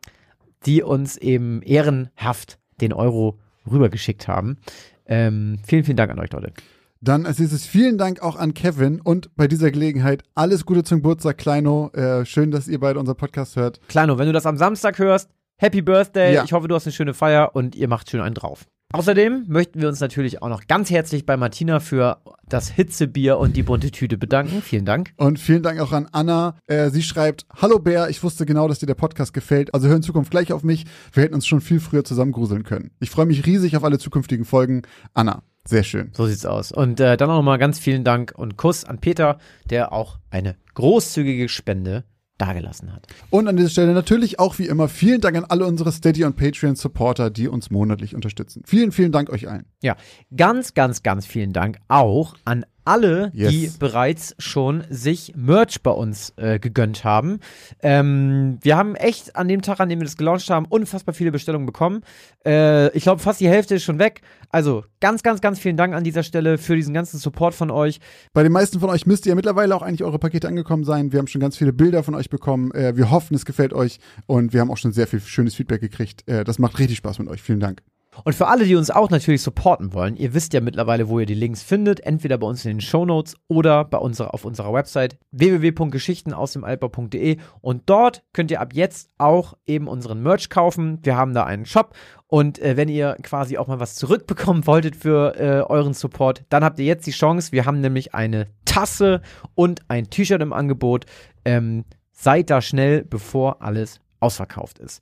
[0.65, 3.37] die uns eben ehrenhaft den Euro
[3.69, 4.57] rübergeschickt haben.
[5.05, 6.53] Ähm, vielen, vielen Dank an euch, Leute.
[7.01, 10.97] Dann als nächstes vielen Dank auch an Kevin und bei dieser Gelegenheit alles Gute zum
[10.97, 11.91] Geburtstag, Kleino.
[11.93, 13.79] Äh, schön, dass ihr beide unseren Podcast hört.
[13.87, 16.33] Kleino, wenn du das am Samstag hörst, Happy Birthday.
[16.33, 16.43] Ja.
[16.43, 18.65] Ich hoffe, du hast eine schöne Feier und ihr macht schön einen drauf.
[18.91, 23.55] Außerdem möchten wir uns natürlich auch noch ganz herzlich bei Martina für das Hitzebier und
[23.55, 24.63] die bunte Tüte bedanken.
[24.63, 25.13] Vielen Dank.
[25.15, 26.55] Und vielen Dank auch an Anna.
[26.65, 29.73] Äh, sie schreibt, Hallo Bär, ich wusste genau, dass dir der Podcast gefällt.
[29.75, 30.85] Also hör in Zukunft gleich auf mich.
[31.13, 32.89] Wir hätten uns schon viel früher zusammengruseln können.
[32.99, 34.81] Ich freue mich riesig auf alle zukünftigen Folgen.
[35.13, 36.09] Anna, sehr schön.
[36.13, 36.71] So sieht's aus.
[36.71, 39.37] Und äh, dann auch nochmal ganz vielen Dank und Kuss an Peter,
[39.69, 42.03] der auch eine großzügige Spende
[42.39, 43.05] dagelassen hat.
[43.29, 46.37] Und an dieser Stelle natürlich auch wie immer vielen Dank an alle unsere Steady und
[46.37, 48.63] Patreon Supporter, die uns monatlich unterstützen.
[48.65, 49.65] Vielen, vielen Dank euch allen.
[49.81, 49.95] Ja,
[50.35, 53.51] ganz, ganz, ganz vielen Dank auch an alle, Yes.
[53.51, 57.39] die bereits schon sich Merch bei uns äh, gegönnt haben.
[57.81, 61.31] Ähm, wir haben echt an dem Tag, an dem wir das gelauncht haben, unfassbar viele
[61.31, 62.01] Bestellungen bekommen.
[62.45, 64.21] Äh, ich glaube, fast die Hälfte ist schon weg.
[64.51, 67.99] Also ganz, ganz, ganz vielen Dank an dieser Stelle für diesen ganzen Support von euch.
[68.33, 71.11] Bei den meisten von euch müsste ja mittlerweile auch eigentlich eure Pakete angekommen sein.
[71.11, 72.71] Wir haben schon ganz viele Bilder von euch bekommen.
[72.71, 75.81] Äh, wir hoffen, es gefällt euch und wir haben auch schon sehr viel schönes Feedback
[75.81, 76.27] gekriegt.
[76.27, 77.41] Äh, das macht richtig Spaß mit euch.
[77.41, 77.81] Vielen Dank.
[78.23, 81.25] Und für alle, die uns auch natürlich supporten wollen, ihr wisst ja mittlerweile, wo ihr
[81.25, 85.17] die Links findet, entweder bei uns in den Shownotes oder bei unserer, auf unserer Website
[85.31, 90.99] www.geschichtenausdemaltbau.de und dort könnt ihr ab jetzt auch eben unseren Merch kaufen.
[91.03, 91.95] Wir haben da einen Shop
[92.27, 96.63] und äh, wenn ihr quasi auch mal was zurückbekommen wolltet für äh, euren Support, dann
[96.63, 97.51] habt ihr jetzt die Chance.
[97.51, 99.21] Wir haben nämlich eine Tasse
[99.55, 101.05] und ein T-Shirt im Angebot.
[101.43, 105.01] Ähm, seid da schnell, bevor alles ausverkauft ist.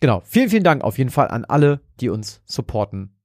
[0.00, 3.16] Genau, vielen, vielen Dank auf jeden Fall an alle, die uns supporten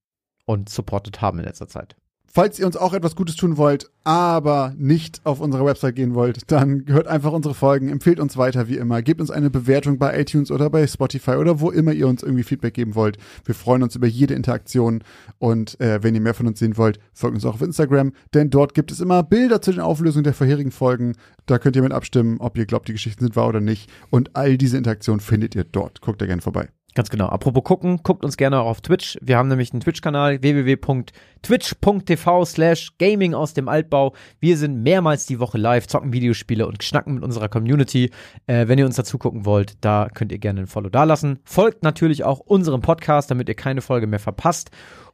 [0.45, 1.95] und supportet haben in letzter Zeit.
[2.35, 6.49] Falls ihr uns auch etwas Gutes tun wollt, aber nicht auf unsere Website gehen wollt,
[6.51, 10.19] dann hört einfach unsere Folgen, empfehlt uns weiter wie immer, gebt uns eine Bewertung bei
[10.19, 13.19] iTunes oder bei Spotify oder wo immer ihr uns irgendwie Feedback geben wollt.
[13.45, 15.03] Wir freuen uns über jede Interaktion
[15.37, 18.49] und äh, wenn ihr mehr von uns sehen wollt, folgt uns auch auf Instagram, denn
[18.49, 21.13] dort gibt es immer Bilder zu den Auflösungen der vorherigen Folgen.
[21.45, 23.91] Da könnt ihr mit abstimmen, ob ihr glaubt, die Geschichten sind wahr oder nicht.
[24.09, 26.01] Und all diese Interaktionen findet ihr dort.
[26.01, 26.69] Guckt da gerne vorbei.
[26.95, 27.27] Ganz genau.
[27.27, 29.17] Apropos gucken, guckt uns gerne auch auf Twitch.
[29.21, 34.13] Wir haben nämlich einen Twitch-Kanal www.twitch.tv slash gaming aus dem Altbau.
[34.39, 38.11] Wir sind mehrmals die Woche live, zocken Videospiele und schnacken mit unserer Community.
[38.45, 41.39] Äh, wenn ihr uns dazu gucken wollt, da könnt ihr gerne ein Follow dalassen.
[41.45, 44.69] Folgt natürlich auch unserem Podcast, damit ihr keine Folge mehr verpasst.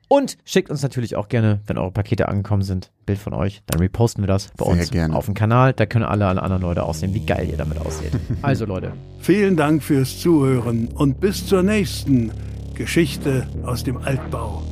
[0.10, 3.62] Und schickt uns natürlich auch gerne, wenn eure Pakete angekommen sind, ein Bild von euch.
[3.68, 5.16] Dann reposten wir das bei Sehr uns gerne.
[5.16, 5.72] auf dem Kanal.
[5.74, 8.12] Da können alle, alle anderen Leute aussehen, wie geil ihr damit ausseht.
[8.41, 12.32] Also Leute, Vielen Dank fürs Zuhören und bis zur nächsten
[12.74, 14.64] Geschichte aus dem Altbau.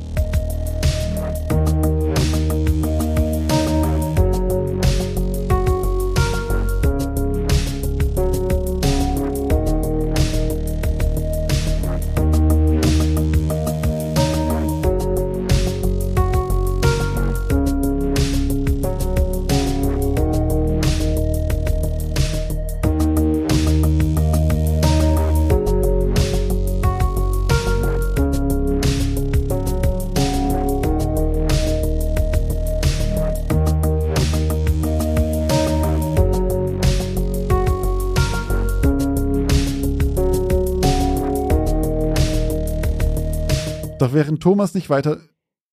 [43.98, 45.18] Doch während Thomas nicht weiter.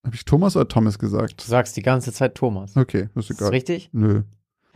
[0.06, 1.44] Habe ich Thomas oder Thomas gesagt?
[1.44, 2.76] Du sagst die ganze Zeit Thomas.
[2.78, 3.50] Okay, ist Ist egal.
[3.50, 3.90] richtig?
[3.92, 4.24] Nö.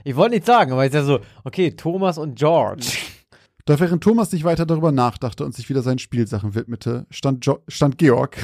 [0.04, 2.98] Ich wollte nicht sagen, aber ist ja so, okay, Thomas und George.
[3.66, 7.60] Doch während Thomas nicht weiter darüber nachdachte und sich wieder seinen Spielsachen widmete, stand, jo
[7.68, 8.38] stand Georg